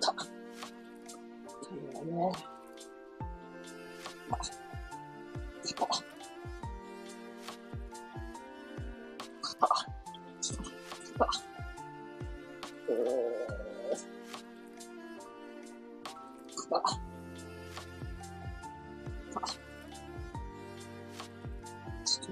[0.00, 0.14] た。
[0.14, 2.32] というね。
[16.76, 16.80] ー。
[19.32, 19.40] た。
[22.04, 22.26] ちょっ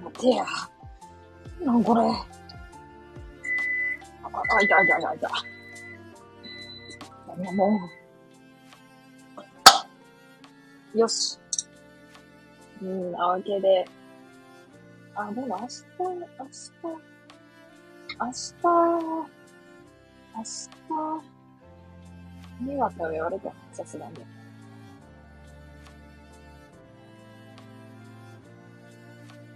[0.00, 0.44] と、待てや。
[1.64, 2.32] なんこれ。
[4.64, 5.30] いたいたいたいた。
[7.28, 7.80] 何やも
[10.94, 10.98] う。
[10.98, 11.38] よし。
[12.82, 13.84] うん、なわけで。
[15.14, 16.26] あ、でも明日、明日、
[18.18, 18.62] 明日、
[20.34, 21.32] 明日、
[22.64, 24.12] 新潟はやるか、さすがに。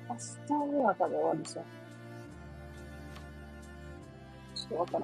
[0.09, 1.65] 明日、迷惑で終わりそう。
[4.57, 5.03] ちょっとわからん。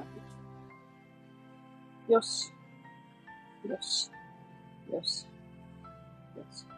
[2.12, 2.50] よし。
[3.68, 4.10] よし。
[4.90, 5.26] よし。
[6.36, 6.71] よし。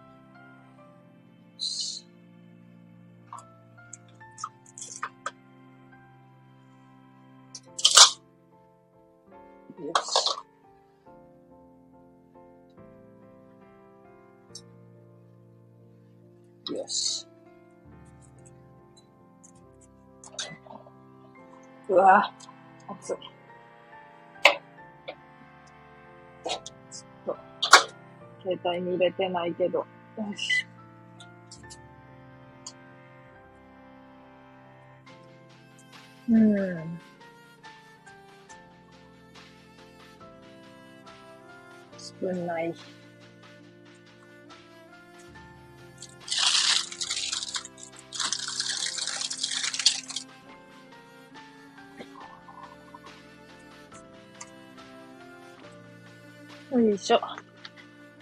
[21.94, 22.28] うわ
[22.88, 23.16] 暑い。
[26.44, 27.36] ちょっと、
[28.42, 29.78] 携帯に入れてないけど。
[29.78, 29.86] よ
[30.34, 30.66] し。
[36.28, 36.98] うん。
[41.96, 42.74] スプーンない。
[56.94, 57.20] いしょ。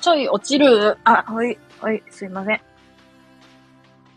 [0.01, 0.99] ちょい落ちる。
[1.05, 2.61] あ、ほい、ほい、すいません。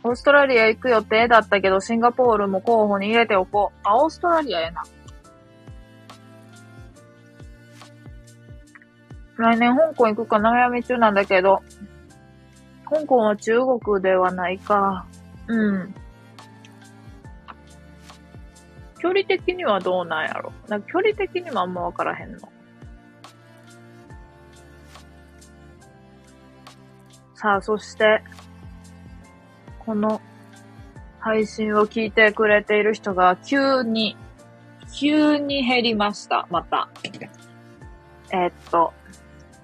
[0.04, 3.80] オーストラリア行く予定だったけど、シンガポールも候補に入れておこう。
[3.84, 4.84] あ、オーストラリアやな。
[9.38, 11.62] 来年香港行くか悩み中なんだけど、
[12.90, 15.06] 香港は中国ではないか。
[15.48, 15.94] うん。
[19.00, 20.52] 距離的にはどうなんやろ。
[20.68, 22.40] なんか距離的にもあんまわからへんの。
[27.46, 28.24] さあ、そして、
[29.86, 30.20] この
[31.20, 34.18] 配信を聞いてくれている人が急に、
[34.92, 36.48] 急に減りました。
[36.50, 36.90] また。
[38.34, 38.92] えーっと、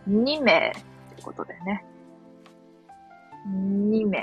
[0.08, 0.72] 2名
[1.10, 1.84] ということでね。
[3.50, 4.22] 2名。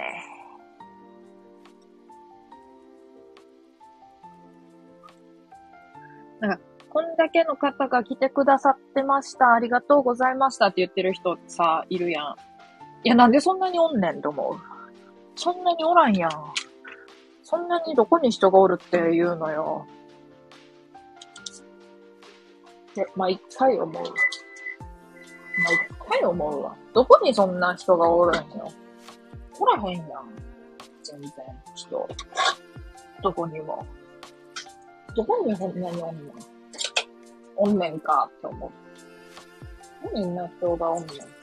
[6.38, 6.60] なんか、
[6.90, 9.52] こんだけの方が来てくださってました。
[9.52, 12.47] ありがとうございましたって言ってる人さ、いるやん。
[13.04, 14.56] いや、なんでそんなにおんねんと思う。
[15.36, 16.30] そんなにおらんやん。
[17.42, 19.86] そんなにどこに人がおるって言うのよ。
[22.94, 24.02] で、毎回思う。
[24.02, 24.12] 毎
[26.10, 26.76] 回思うわ。
[26.92, 28.68] どこにそんな人がおるんよ。
[29.60, 30.28] おらへんやん。
[31.02, 31.30] 全然、
[31.74, 32.08] 人。
[33.22, 33.86] どこにも。
[35.14, 36.32] どこにそんなにおんねん。
[37.56, 40.14] おんねんかって思う。
[40.14, 41.37] みんな人がおんねん。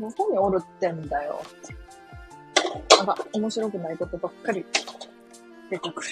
[0.00, 1.42] どこにおるってんだよ。
[2.96, 4.64] なんか、面白くないことばっかり
[5.70, 6.08] 出てくる。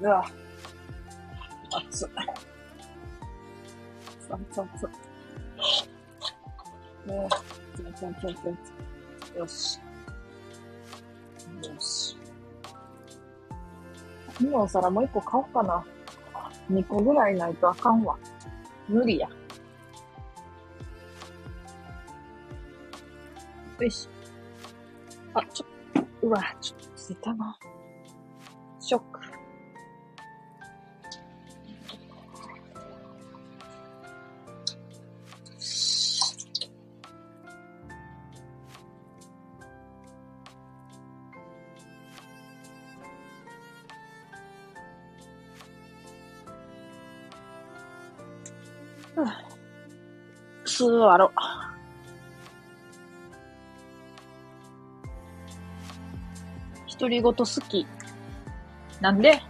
[0.00, 0.24] うわ。
[1.70, 2.08] 熱い。
[4.28, 4.72] 熱々。
[7.06, 7.28] ねえ、
[7.88, 8.58] 熱々熱々
[9.36, 9.78] よし。
[11.62, 12.16] よし。
[14.40, 15.84] 今のお皿もう一個買おうかな。
[16.68, 18.18] 二個ぐらいないとあかんわ。
[18.88, 19.28] 無理や。
[23.80, 24.08] よし。
[25.34, 25.66] あ、ちょ、
[26.22, 27.58] うわ、ちょっとついたな。
[28.80, 29.20] ショック。
[49.14, 51.43] ふぅ座ろう。
[57.04, 57.86] 独り言好き。
[58.98, 59.42] なんで？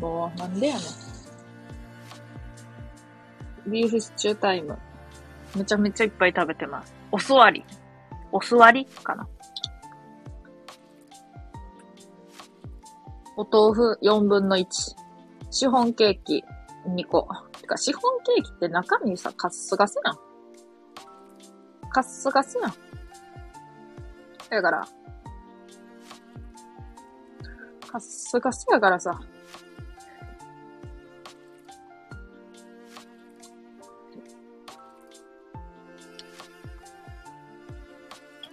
[0.00, 0.80] もう、なんでやね
[3.66, 3.70] ん。
[3.70, 4.78] ビーフシチュータイム。
[5.54, 6.94] めちゃめちゃいっぱい食べてます。
[7.12, 7.62] お座り。
[8.32, 9.28] お座りかな。
[13.36, 14.66] お豆腐4分の1。
[15.50, 16.42] シフォンケーキ
[16.88, 17.28] 2個。
[17.60, 20.16] てか、シフォンケーキって中身さ、カッスガスやん？
[21.90, 22.72] カッスガスやん？
[24.48, 24.88] だから、
[27.90, 29.20] カッスカスやからさ。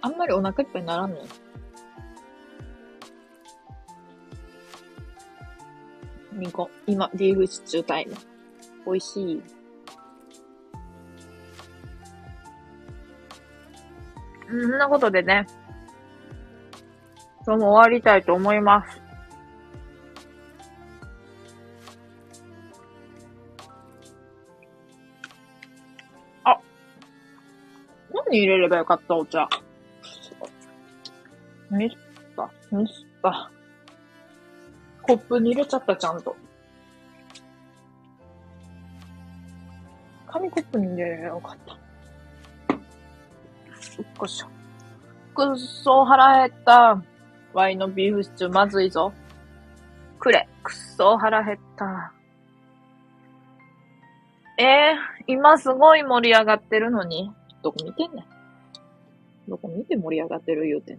[0.00, 1.18] あんまりお腹いっぱいにならんの？
[1.18, 1.24] よ。
[6.34, 6.68] 2個。
[6.88, 8.14] 今、ビーフシチュータイム。
[8.86, 9.42] 美味しい。
[14.48, 15.46] そんなことでね、
[17.46, 19.07] 今日も終わりたいと思います。
[28.38, 29.48] 入れればよかったお茶。
[31.70, 31.96] ミスっ
[32.36, 33.50] た、ミスった。
[35.02, 36.36] コップに入れちゃった、ちゃんと。
[40.26, 41.72] 紙コップに入れればよかった。
[41.72, 41.78] よ
[44.02, 44.46] っこしょ。
[45.34, 47.02] くっそ腹減った。
[47.52, 49.12] ワイのビーフシチューまずいぞ。
[50.18, 50.48] くれ。
[50.62, 52.12] くっそ腹減った。
[54.58, 57.32] ええー、今すごい盛り上がってるのに。
[57.62, 59.50] どこ見てんねん。
[59.50, 60.98] どこ見て盛り上がってる言うてん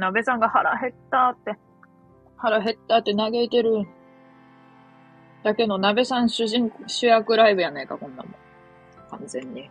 [0.00, 1.58] 鍋さんが腹減ったって、
[2.36, 3.86] 腹減ったって嘆いてる。
[5.42, 8.34] だけど、鍋さん主人、主役ライブやねえか、こんなもん。
[9.10, 9.70] 完全に。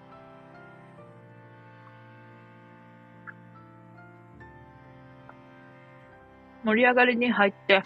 [6.64, 7.84] 盛り上がりに入って、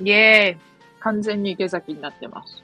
[0.00, 2.62] イエーイ完全に池崎になってます。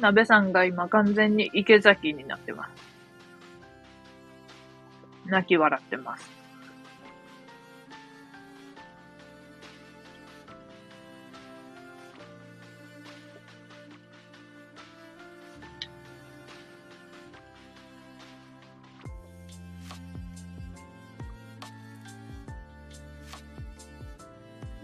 [0.00, 2.70] 鍋さんが今完全に池崎になってます。
[5.26, 6.37] 泣き笑ってます。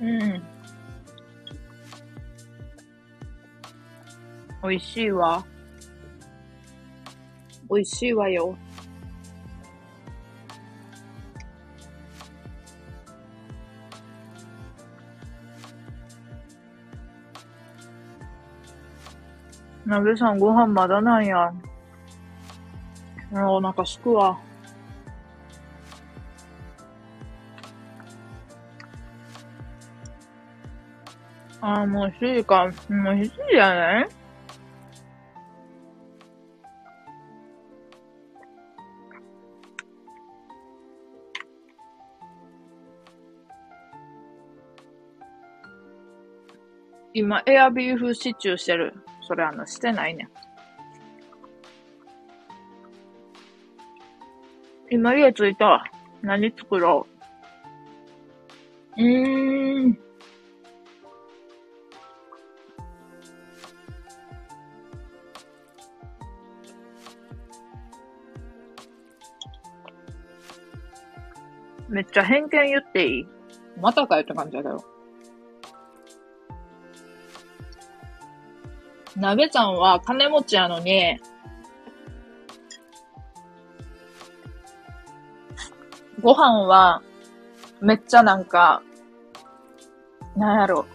[0.05, 0.43] うん。
[4.63, 5.43] 美味しいわ。
[7.71, 8.55] 美味しいわよ。
[19.87, 21.51] なべさんご飯まだなんや。
[23.33, 24.39] お腹すくわ。
[31.65, 32.67] ああ、もう7時か。
[32.67, 34.09] もう7時やね
[47.15, 48.93] 今、エアビーフシチューしてる。
[49.23, 50.29] それあの、してないね。
[54.91, 55.91] 今家着いた。
[56.21, 57.07] 何作ろ
[58.99, 59.03] う。
[59.03, 60.04] うーん。
[71.95, 73.27] めっちゃ偏見言っていい？
[73.81, 74.85] またかよって感じだけど。
[79.17, 81.21] 鍋ちゃんは金持ちやのに、
[86.21, 87.01] ご飯は、
[87.81, 88.83] めっちゃなんか、
[90.37, 90.87] なんやろ。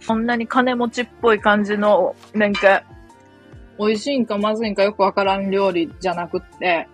[0.00, 2.84] そんなに金持ちっぽい感じの、なんか、
[3.78, 6.88] 美味しいんかまずいんかよくわからん料理じゃなくって、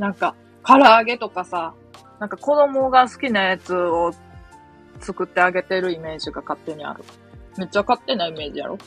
[0.00, 0.34] なんか、
[0.64, 1.74] 唐揚げとかさ、
[2.20, 4.12] なんか子供が好きなやつを
[5.00, 7.04] 作ってあげてるイメージが勝手にある。
[7.58, 8.78] めっちゃ勝手なイメージやろ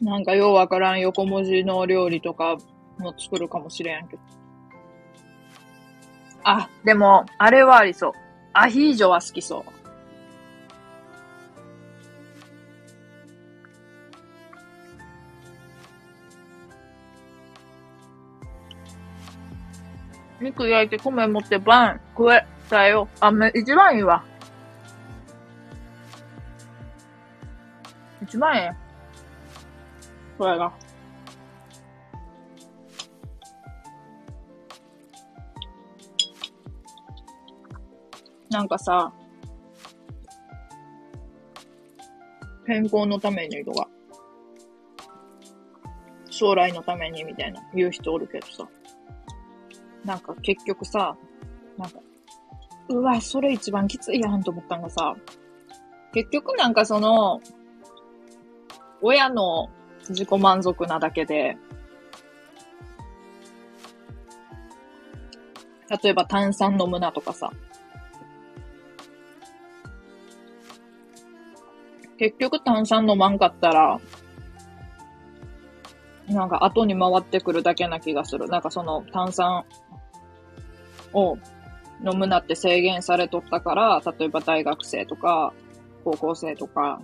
[0.00, 2.56] なんかようわからん横文字の料理とか
[2.98, 4.39] も作るかもしれんけど。
[6.44, 8.12] あ、でも、あれはありそう。
[8.52, 9.80] アヒージョは好きそう。
[20.40, 23.08] 肉焼いて米持ってバン食えたよ。
[23.20, 24.24] あ、め、一番いいわ。
[28.22, 28.76] 一番ええ。
[30.38, 30.72] これが。
[38.50, 39.12] なんかさ、
[42.66, 43.88] 健康のためにとか、
[46.28, 48.68] 将来のためにみたいな言う人おるけどさ。
[50.04, 51.16] なんか結局さ、
[51.78, 52.00] なんか、
[52.88, 55.14] うわ、それ一番きついやんと思ったんがさ、
[56.12, 57.40] 結局なんかその、
[59.00, 59.68] 親の
[60.08, 61.56] 自己満足なだけで、
[66.02, 67.52] 例えば炭酸飲むなとかさ、
[72.20, 73.98] 結局炭酸飲まんかったら、
[76.28, 78.46] なんか後に回ってくるだけな気がする。
[78.46, 79.64] なんかその炭酸
[81.14, 81.38] を
[82.04, 85.54] 飲むなって制限されとったから、例えば大学生とか、
[86.04, 87.00] 高校生とか、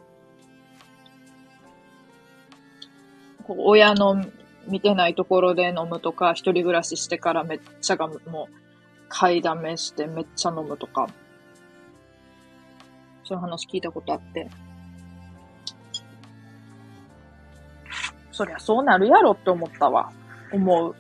[3.45, 4.23] こう親の
[4.69, 8.55] 見てないところで飲むとか、一人暮らししてからめっちゃがもう、
[9.09, 11.07] 買いだめしてめっちゃ飲むとか、
[13.25, 14.51] そういう話聞いたことあって。
[18.37, 20.13] そりゃそうなるやろって思ったわ。
[20.53, 20.95] 思う。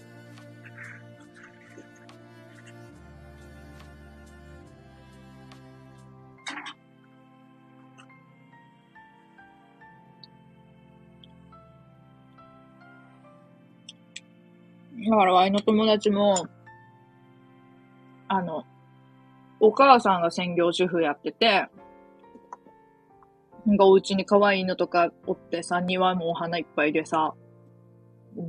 [15.10, 16.48] だから、ワイの友達も、
[18.28, 18.64] あの、
[19.60, 21.68] お母さんが専業主婦やってて、
[23.66, 27.34] なんかお家に可愛い犬とかおってさ、庭もお花いっぱいでさ、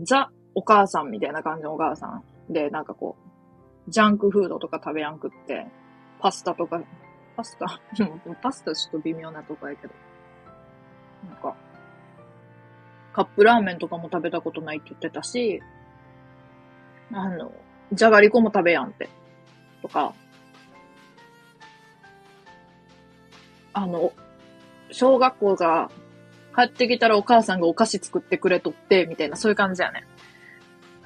[0.03, 2.23] ザ、お母さんみたいな感じのお母さん。
[2.49, 3.17] で、なんかこ
[3.87, 5.65] う、ジャンクフードとか食べやんくって、
[6.19, 6.81] パスタとか、
[7.35, 7.65] パスタ？
[8.41, 9.93] パスタちょっと微妙なとこやけど。
[11.27, 11.55] なんか、
[13.13, 15.61] カップラーメンとかも食べたことないって言ってたし、
[17.11, 17.51] あの、
[17.91, 19.09] じゃがりこも食べやんって。
[19.81, 20.13] とか、
[23.73, 24.11] あの、
[24.91, 25.89] 小学校が
[26.55, 30.05] 帰ってきたらお母さんがお菓子作ってくれとって、みたいな、そういう感じやね。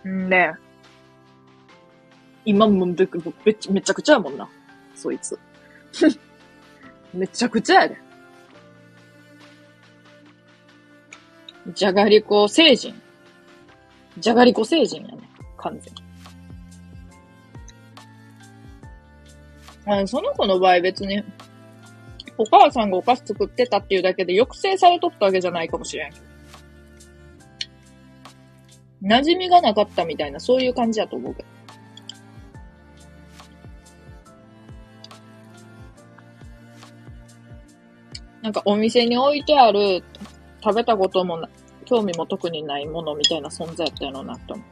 [0.09, 0.53] んで、
[2.45, 4.49] 今もめめめちゃくちゃやもんな。
[4.95, 5.37] そいつ。
[7.13, 7.97] めちゃくちゃやで。
[11.73, 12.99] じゃがりこ星人。
[14.17, 15.29] じゃがりこ星人やね。
[15.57, 16.03] 完全に。
[19.85, 21.23] あその子の場合別に
[22.41, 26.11] お母さんがお菓子作ってたっていうだけで抑制されとったわけじゃないかもしれん。
[29.03, 31.49] 馴染みがなかったみたいな、そういう感じだと思うけど。
[38.41, 40.03] なんかお店に置いてある、
[40.63, 41.47] 食べたこともな
[41.85, 44.65] 興味も特にないものみたいな存在やったよなって思う。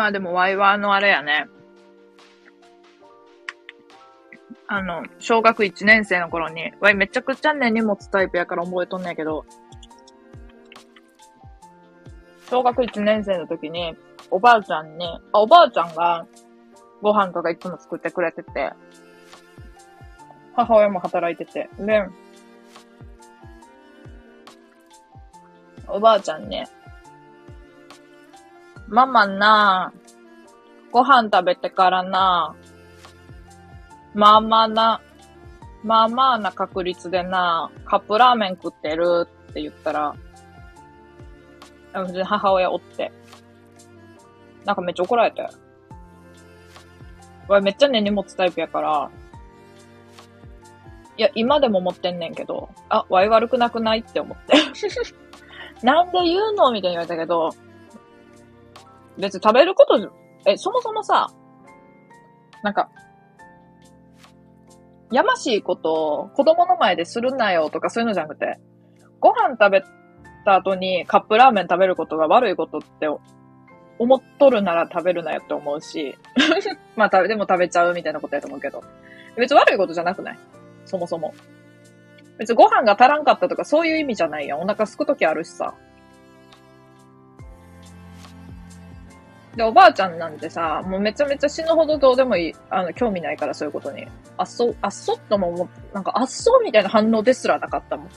[0.00, 1.46] まあでもワイワーのあれやね。
[4.66, 9.44] あの、小学1年生の頃に、ワイめちゃくちゃね、荷物タイプやから覚えとんねんけど、
[12.48, 13.94] 小学1年生の時に、
[14.30, 15.04] おばあちゃんに、
[15.34, 16.26] あ、おばあちゃんが
[17.02, 18.72] ご飯とかいつも作ってくれてて、
[20.56, 22.06] 母親も働いてて、で、
[25.86, 26.64] おばあちゃんに、
[28.90, 29.92] ママな、
[30.90, 32.56] ご飯食べてからな、
[34.14, 35.00] まあまあな、
[35.84, 40.16] まあまあな確率でな、カップラーメン食ってるって言ったら、
[42.24, 43.12] 母親おって。
[44.64, 45.50] なんかめっちゃ怒られたよ。
[47.48, 49.10] 俺めっちゃね、荷物タイプやから、
[51.16, 54.56] いや、今でも思ってんねんけど、あ、わい悪くなくないって思って。
[55.86, 57.50] なんで言うのみたいに言われたけど、
[59.20, 60.10] 別に食べること、
[60.46, 61.28] え、そもそもさ、
[62.62, 62.90] なんか、
[65.12, 68.58] やましいことを子供の前でするなよとかそういうのじゃなくて、
[69.18, 69.84] ご飯食べ
[70.44, 73.08] た後にカップラーメン食べることが悪いことって
[73.98, 76.16] 思っとるなら食べるなよって思うし、
[76.96, 78.82] まあ食べ、でも食べちゃうみたいなことやと思うけど、
[79.36, 80.38] 別に悪いことじゃなくない？
[80.86, 81.34] そもそも。
[82.38, 84.60] 別にご飯が足らんかったとかそういう意味じゃないやん。
[84.60, 85.74] お腹すくときあるしさ。
[89.56, 94.06] で、おばあちゃんなんてさ、もうめちゃめちゃ死ぬほどどうでもいい、あの、興味ないからそういうことに。
[94.36, 98.08] あっそ、あっそっとももなんか、あっそうみたいな反応ですらなかったもん。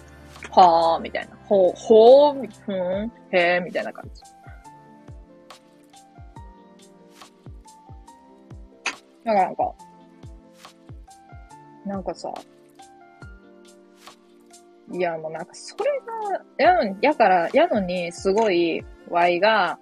[0.52, 1.36] はー、みたいな。
[1.46, 4.22] ほう、ほー、ふん、へー、みたいな感じ。
[9.26, 9.74] だからなんか、
[11.86, 12.32] なんかさ、
[14.92, 15.86] いやもうなんかそれ
[16.58, 19.80] が、やの、やから、やのにすごい、ワイが、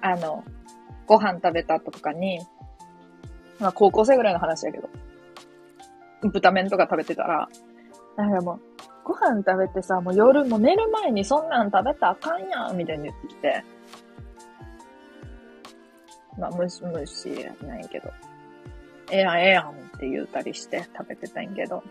[0.00, 0.44] あの、
[1.12, 2.40] ご飯食べたとかに、
[3.60, 4.88] まあ高校生ぐらいの話やけど、
[6.22, 7.50] 豚麺とか食べてたら、
[8.16, 8.60] なんかもう、
[9.04, 13.62] ご飯食べてさ、もう夜も寝る前にそんなん食べたらあかんやん、みたいに言ってきて。
[16.38, 18.10] まあ、むし、むしやないけど。
[19.10, 21.82] ええやん、ええやんって言うたりして食べてたんやけど。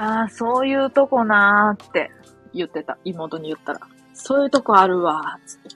[0.00, 2.10] ああ、そういうとこなーって
[2.54, 2.96] 言ってた。
[3.04, 3.80] 妹に言ったら。
[4.14, 5.68] そういうとこあるわー、つって。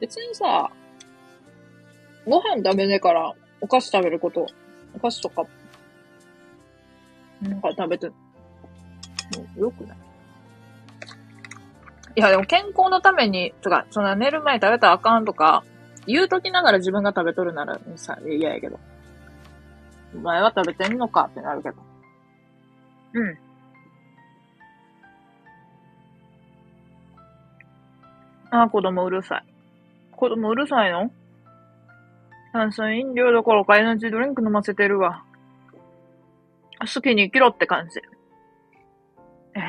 [0.00, 0.72] 別にさ、
[2.26, 4.44] ご飯食べねえから、お菓子食べること、
[4.96, 5.44] お菓子とか、
[7.40, 8.14] なんか食べて、も
[9.56, 9.98] うよくない？
[12.16, 15.62] いや、でも健康のために、とか、そんな寝る前食べたらあかんとか、
[16.08, 18.80] 言うときながら自分が食べとるならさ、嫌やけど。
[20.14, 21.76] お前は食べてんのかってなるけど。
[23.14, 23.38] うん。
[28.50, 29.44] あー、子供うるさい。
[30.12, 31.10] 子供うるさいの？
[32.52, 35.24] 炭酸飲料どころかエナジードリンク飲ませてるわ。
[36.80, 38.00] 好きに生きろって感じ。
[39.56, 39.62] えー、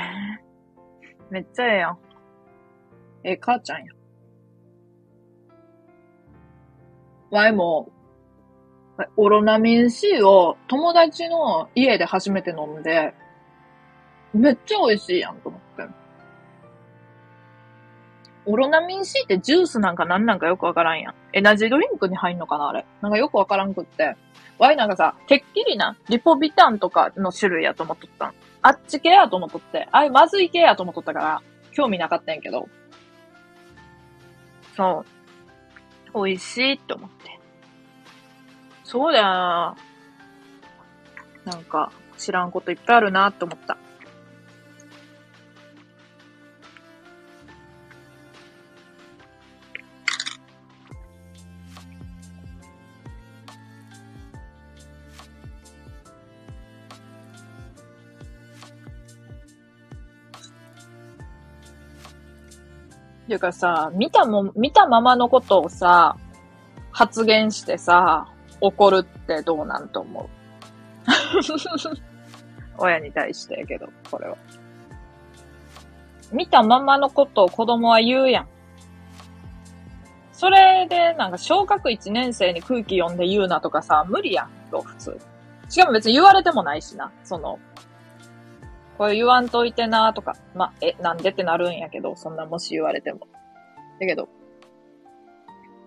[1.32, 1.98] めっちゃええやん。
[3.24, 3.92] ええ母ちゃんや。
[7.32, 7.90] わいも、
[9.18, 13.14] オロナミン C を友達の家で初めて飲んで、
[14.34, 15.88] めっちゃ美味しいやんと思って。
[18.46, 21.16] オロナミン C ってジュースなんかなんなんかよくわからんやん。
[21.34, 22.86] エナジードリンクに入んのかなあれ？
[23.02, 24.16] なんかよくわからんくって。
[24.60, 28.34] ワイなんかさ、てっきりな、リポビタンとかの種類やと思っとったん。
[28.62, 29.90] あっち系やと思っとって。
[29.92, 31.42] あれ、まずい系やと思っとったから、
[31.74, 32.70] 興味なかったんやけど。
[34.78, 35.04] そ
[36.14, 36.26] う。
[36.26, 37.38] 美味しいって思って。
[38.86, 39.76] そうだよな。
[41.44, 43.78] なんか、知らんこといっぱいあるなって思った。
[63.28, 66.16] ていうかさ、見たも、見たままのことをさ、
[66.92, 68.28] 発言してさ、
[68.66, 70.28] 怒るってどうなんと思う？
[72.78, 74.38] 親に対してやけど、これは。
[76.32, 78.48] 見たままのことを子供は言うやん。
[80.34, 85.18] それで、なんか、小学1年生に空気読んで言うなとかさ、無理やん、と、普通。
[85.70, 87.58] しかも別に言われてもないしな、その、
[88.98, 93.20] これ言わんといてなとか、ま、え、なんでってなるんやけど、そんなもし言われても。
[94.00, 94.28] だけど、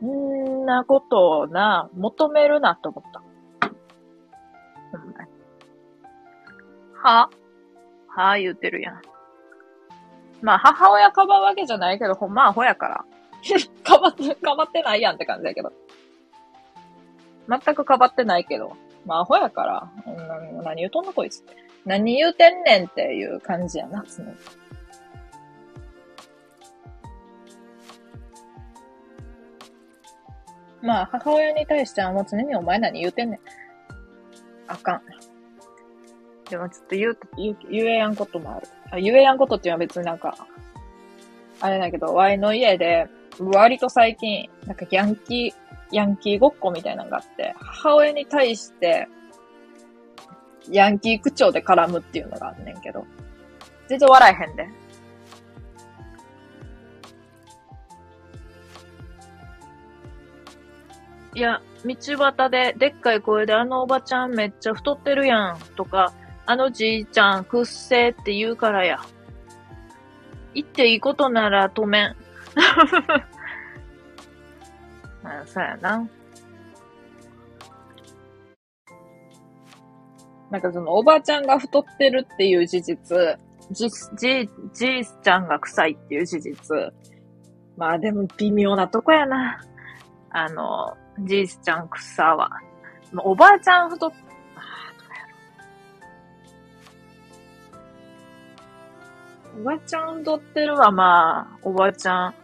[0.07, 3.23] んなことをな、求めるなって思った。
[6.95, 7.31] は？
[8.09, 9.03] はぁ言うてるやん。
[10.43, 13.05] まあ、母親かばうわけじゃないけど、ほんまアホやから。
[13.85, 15.73] かばって、かばってないやんって感じだけど。
[17.49, 18.77] 全くかばってないけど。
[19.07, 19.89] まあ、アホやから。
[20.07, 21.45] うん何言うとんのこいつ。
[21.85, 24.31] 何言うてんねんっていう感じやな、常に。
[30.83, 33.41] まあ、母親に対してはもう常にお前何言うてんねん。
[34.67, 35.03] あかん。
[36.49, 38.69] でもちょっと言う、言、言えやんこともある。
[38.91, 40.47] あ言えやんことっていうのは別になんか、
[41.61, 43.09] あれだけど、ワイの家で、
[43.41, 45.55] 割と最近、なんかヤンキー、
[45.93, 49.09] ヤンキーごっこみたいなのがあって、母親に対して、
[50.71, 53.05] ヤンキー口調で絡むっていうのがあんねんけど、
[53.89, 54.69] 全然笑えへんで。
[61.39, 66.13] いや、道端ででっかい声であのおばちゃんめっちゃ太ってるやんとか、
[66.47, 68.99] あのじいちゃんくっせーって言うからや。
[70.53, 72.07] 言っていいことなら止めん。
[75.23, 76.09] まあ、そうやな。
[80.51, 83.39] なんかそのおばちゃんが太ってるっていう事実、
[83.71, 86.93] じ、じ、じいちゃんが臭いっていう事実。
[87.77, 89.61] まあでも微妙なとこやな。
[90.31, 92.51] あの、じいちゃん草は。
[93.19, 94.13] おばあちゃん太っ、
[99.59, 102.35] おばあちゃん太ってるはまあ、おばあちゃん、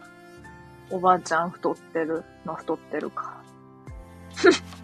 [0.89, 2.23] おばあちゃん太ってる。
[2.43, 3.41] まあ太ってるか。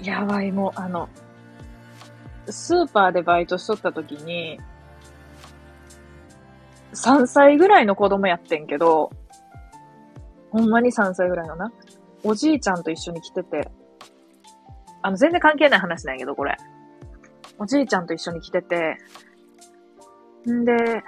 [0.00, 1.08] やばい、もう、あの、
[2.46, 4.60] スーパーでバイトしとった時に、
[6.94, 9.10] 3歳ぐらいの子供やってんけど、
[10.50, 11.72] ほんまに3歳ぐらいのな。
[12.24, 13.70] おじいちゃんと一緒に来てて、
[15.02, 16.56] あの、全然関係ない話なんやけど、これ。
[17.58, 18.98] おじいちゃんと一緒に来てて、
[20.50, 21.02] んで、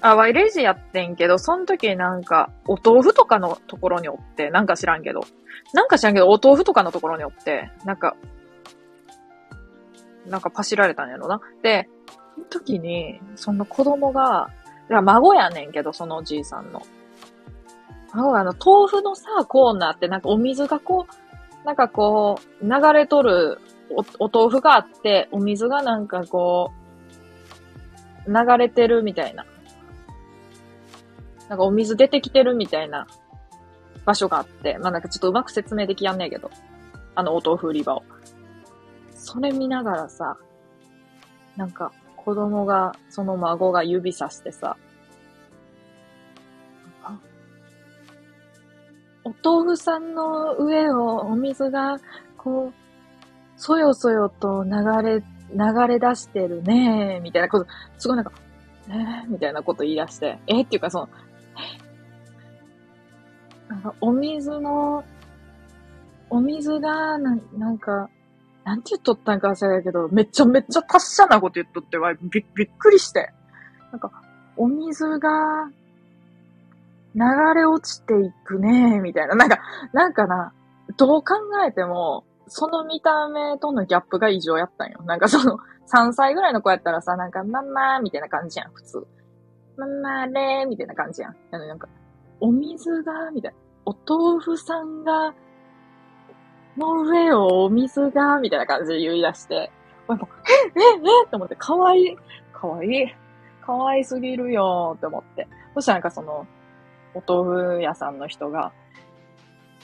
[0.00, 5.20] あ、ワイレジやってんけど、その時なんか、お豆腐とかのところにおって、なんか知らんけど、
[5.74, 8.16] なんか知らんけど、お豆腐とかのところにおって、なんか、
[10.26, 11.40] なんかパシられたんやろな。
[11.62, 11.88] で、
[12.44, 14.50] 時に、その子供が、
[14.90, 16.82] いや、孫やねんけど、そのおじいさんの。
[18.14, 23.60] 孫があの、豆腐のさ、コーナーってなんかお水がこう、なんかこう、流れとる
[23.90, 26.72] お、お豆腐があって、お水がなんかこ
[28.26, 29.44] う、流れてるみたいな。
[31.48, 33.06] なんかお水出てきてるみたいな
[34.04, 36.50] 場所があって、まあなんかちょっとうまく説明できやんねえけど、
[37.14, 38.02] あのお豆腐売り場を。
[39.14, 40.36] それ見ながらさ、
[41.56, 41.92] なんか
[42.28, 44.76] 子供が、その孫が指さしてさ、
[49.24, 51.96] お豆腐さんの上をお水が、
[52.36, 52.72] こう、
[53.56, 54.70] そよそよと流
[55.02, 55.20] れ、
[55.54, 58.32] 流れ出してるねみたいなこと、すごいなんか、
[58.90, 61.08] えー、みたいなこと言い出して、えー、っていうかその、
[63.68, 65.02] なんかお水の、
[66.28, 68.10] お水が、ななんか、
[68.68, 73.32] なんて言っとったんか忘れたけど、めちゃめちゃ達者なこと言っとってわ、びびっくりして。
[73.90, 74.12] なんか、
[74.58, 75.70] お水が、
[77.14, 77.22] 流
[77.54, 79.36] れ落ちていくねみたいな。
[79.36, 79.58] なんか、
[79.94, 80.52] なんかな、
[80.98, 81.36] どう考
[81.66, 85.00] えても、その見た目とのギャップが異常やったんよ。
[85.06, 85.58] なんかその、
[85.90, 89.06] 3歳ぐらいの子やったらさ、なんか、ママーみたいな感じやん、普通。
[89.78, 91.36] ママーれーみたいな感じやん。
[91.52, 91.88] あのなんか、
[92.40, 93.56] お水が、みたいな。
[93.86, 95.32] お豆腐さんが、
[96.78, 102.16] の上をお水が、みたいな感じで言い出して、え、え、え、って思って、かわいい。
[102.52, 103.14] かわいい。
[103.60, 105.46] かわいすぎるよって思って。
[105.74, 106.46] そしたらなんかその、
[107.14, 108.72] お豆腐屋さんの人が、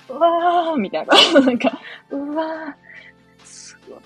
[0.08, 1.40] うわーみたいな。
[1.40, 1.78] なんか、
[2.10, 4.00] うわーすごい。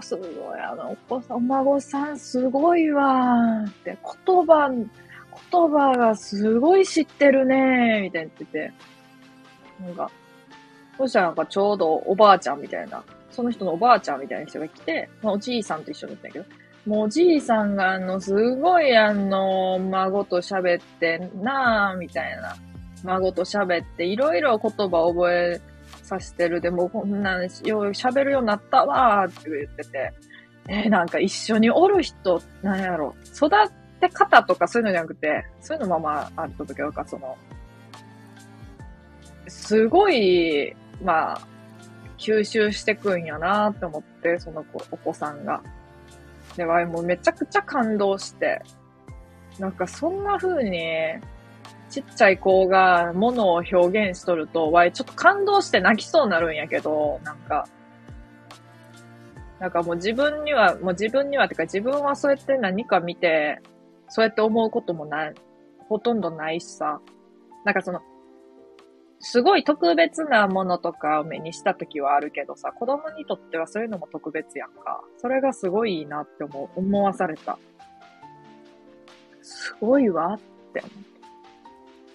[0.00, 8.72] すごい、あの、お子さん、お孫さんすごいわーって、言葉、言葉がすごい知ってるねーみたいに言ってて、
[9.80, 10.10] なんか、
[10.98, 16.44] そしたらなんかちょうどおばあちゃんみたいな、その人のおばあちゃんみたいな人が来て、まあ、おじいさんと一緒だったんだけど、
[16.86, 22.56] もうおじいさんがあの、すごいあの、孫と喋ってなーみたいな。
[23.04, 25.60] 孫と喋って、いろいろ言葉覚え
[26.02, 27.50] させてるで、もこんなんよう、
[27.88, 30.12] 喋るようになったわーって言ってて、
[30.68, 33.50] えー、なんか一緒におる人、なんやろ、育
[34.00, 37.36] て方とかそういうのじゃなくて、そういうのままあった時は、その、
[39.48, 41.40] すごい、まあ、
[42.18, 45.62] 吸収してくんやなって思って、その子、お子さんが。
[46.56, 48.62] で、わいもめちゃくちゃ感動して、
[49.58, 50.80] なんかそんな風に、
[51.88, 57.66] ちっちゃい子が物を表現しとると、わいちょっと感動して泣きそうになるんやけど、なんか、
[59.58, 63.60] なんかもう自分には、もう自分には、てか自分はそうやって何か見て、
[64.08, 65.34] そうやって思うこともない、
[65.88, 67.00] ほとんどないしさ。
[67.64, 68.00] なんかその、
[69.28, 75.02] すごい特別なものとかを目にした時はあるけどさ、子供にとってはそういうのも特別やんか。
[75.18, 77.58] それがすごいいいなって思、思わされた。
[79.42, 80.38] すごいわっ
[80.72, 80.96] て思って。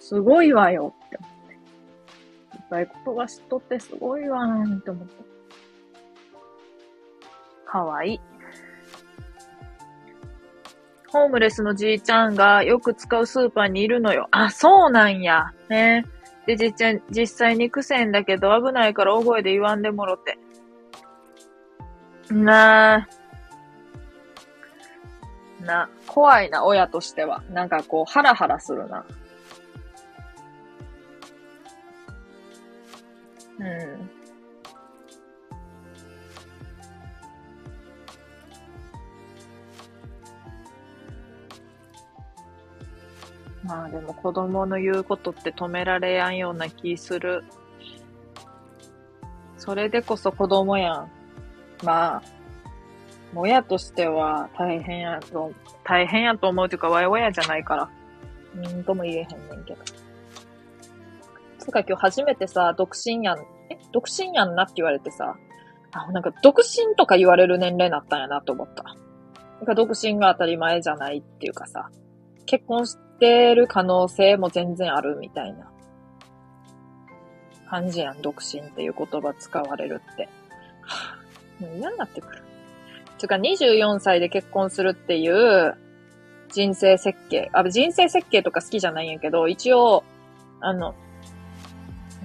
[0.00, 2.56] すごいわよって思って。
[2.56, 5.14] いっぱい言葉知っとってすごいわーって思って。
[7.66, 8.20] かわいい。
[11.08, 14.28] ホームレスのじいちゃんがよく使うスーパーにいるのよ。
[14.30, 15.52] あ、そうなんや。
[15.68, 16.06] ね。
[16.46, 20.38] で、じっちゃん、実際に癖んだけど危ないから大声で言わんでもろて。
[22.30, 23.08] なあ。
[25.64, 27.42] な、怖いな、親としては。
[27.50, 29.04] なんかこう、ハラハラするな。
[43.72, 47.42] まあでも子供の言うことって止められやんような気する。
[49.56, 51.10] それでこそ子供やん。
[51.82, 52.22] まあ、
[53.34, 55.52] 親としては大変やと、
[55.84, 57.90] 大変やと思うというか、わい親じゃないから。
[58.56, 59.78] うんとも言えへんねんけど。
[61.58, 63.38] つか今日初めてさ、独身やん、
[63.70, 63.78] え？
[63.90, 65.34] 独身やんなって言われてさ、
[65.92, 68.82] あ、なんか独身とか言われる年齢になったんやなと思った。
[68.82, 68.92] な
[69.62, 71.88] んか独身が当たり前じゃないっていうかさ、
[72.44, 75.70] 結婚してる可能性も全然あるみたいな
[77.70, 80.28] 感じやん、独身っていう言葉使われるって。
[81.60, 82.42] もう嫌になってくる。
[83.18, 85.76] つうか、24歳で結婚するっていう
[86.52, 87.48] 人生設計。
[87.52, 90.02] あ、人生設計とか好きじゃないんやけど、一応、
[90.60, 90.96] あの、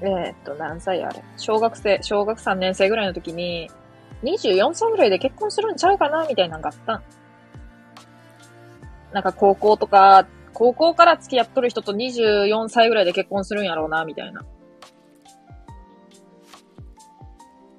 [0.02, 3.70] えー、っと、何歳あれ小学生、小学3年生ぐらいの時に、
[4.24, 7.04] 24歳ぐらいで結婚するんちゃうかなみたいなのがあったん。
[9.14, 10.26] なんか高校とか、
[10.58, 14.42] 高校から付き合っとる人と24歳ぐらいで結婚するんやろうな、みたいな。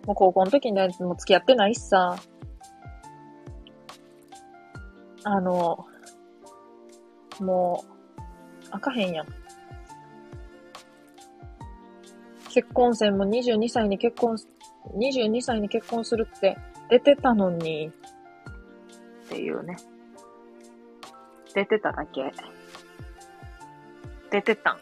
[0.06, 2.14] もう高校の時にも付き合ってないしさ。
[5.24, 5.86] あの、
[7.40, 7.92] もう、
[8.70, 9.26] あかへんやん。
[12.50, 14.36] 結婚戦も22歳に結婚、
[14.96, 16.56] 22歳に結婚するって
[16.88, 19.74] 出てたのに、っていうね。
[21.54, 22.32] 出てただけ。
[24.30, 24.78] 出てたん。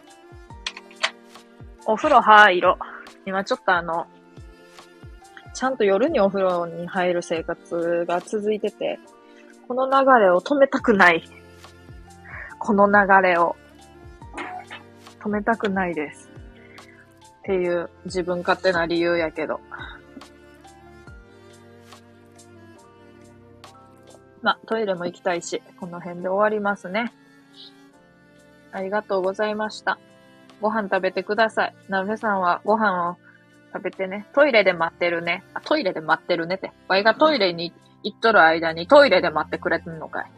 [1.87, 2.79] お風呂入ろ。
[3.25, 4.07] 今ちょっとあの、
[5.55, 8.99] ちゃんと夜にお風呂に入る生活が続いてて、
[9.67, 11.25] この流れを止めたくない。
[12.59, 13.57] この流れを
[15.21, 16.31] 止めたくないです。
[17.39, 19.61] っていう自分勝手な理由やけど。
[24.43, 27.13] まあトイレも行きたいし、この辺で終わりますね。
[28.77, 29.99] ありがとうございました。
[30.61, 31.75] ご飯食べてください。
[31.89, 33.17] なべさんはご飯を
[33.73, 34.27] 食べてね。
[34.35, 35.45] トイレで待ってるね。
[35.55, 36.71] あ、トイレで待ってるねって。
[36.87, 37.73] ワイがトイレに
[38.03, 40.31] 行っとる間にトイレで待ってくれてんのかい。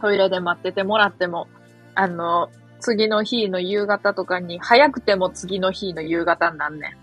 [0.00, 1.46] トイレで待っててもらっても、
[1.94, 2.50] あの、
[2.80, 6.96] 次の日の夕方とかに、早くても次の日の夕方になんね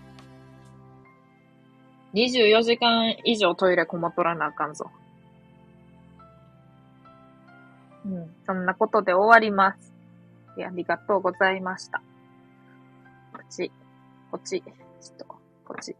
[2.12, 2.18] ん。
[2.18, 4.90] 24時間以上トイレこもっとらなあかんぞ。
[8.08, 9.92] うん、そんなことで終わります。
[10.64, 12.02] ありがとうございました。
[13.32, 13.70] こっち、
[14.30, 15.94] こっち、ちょっと、こっち。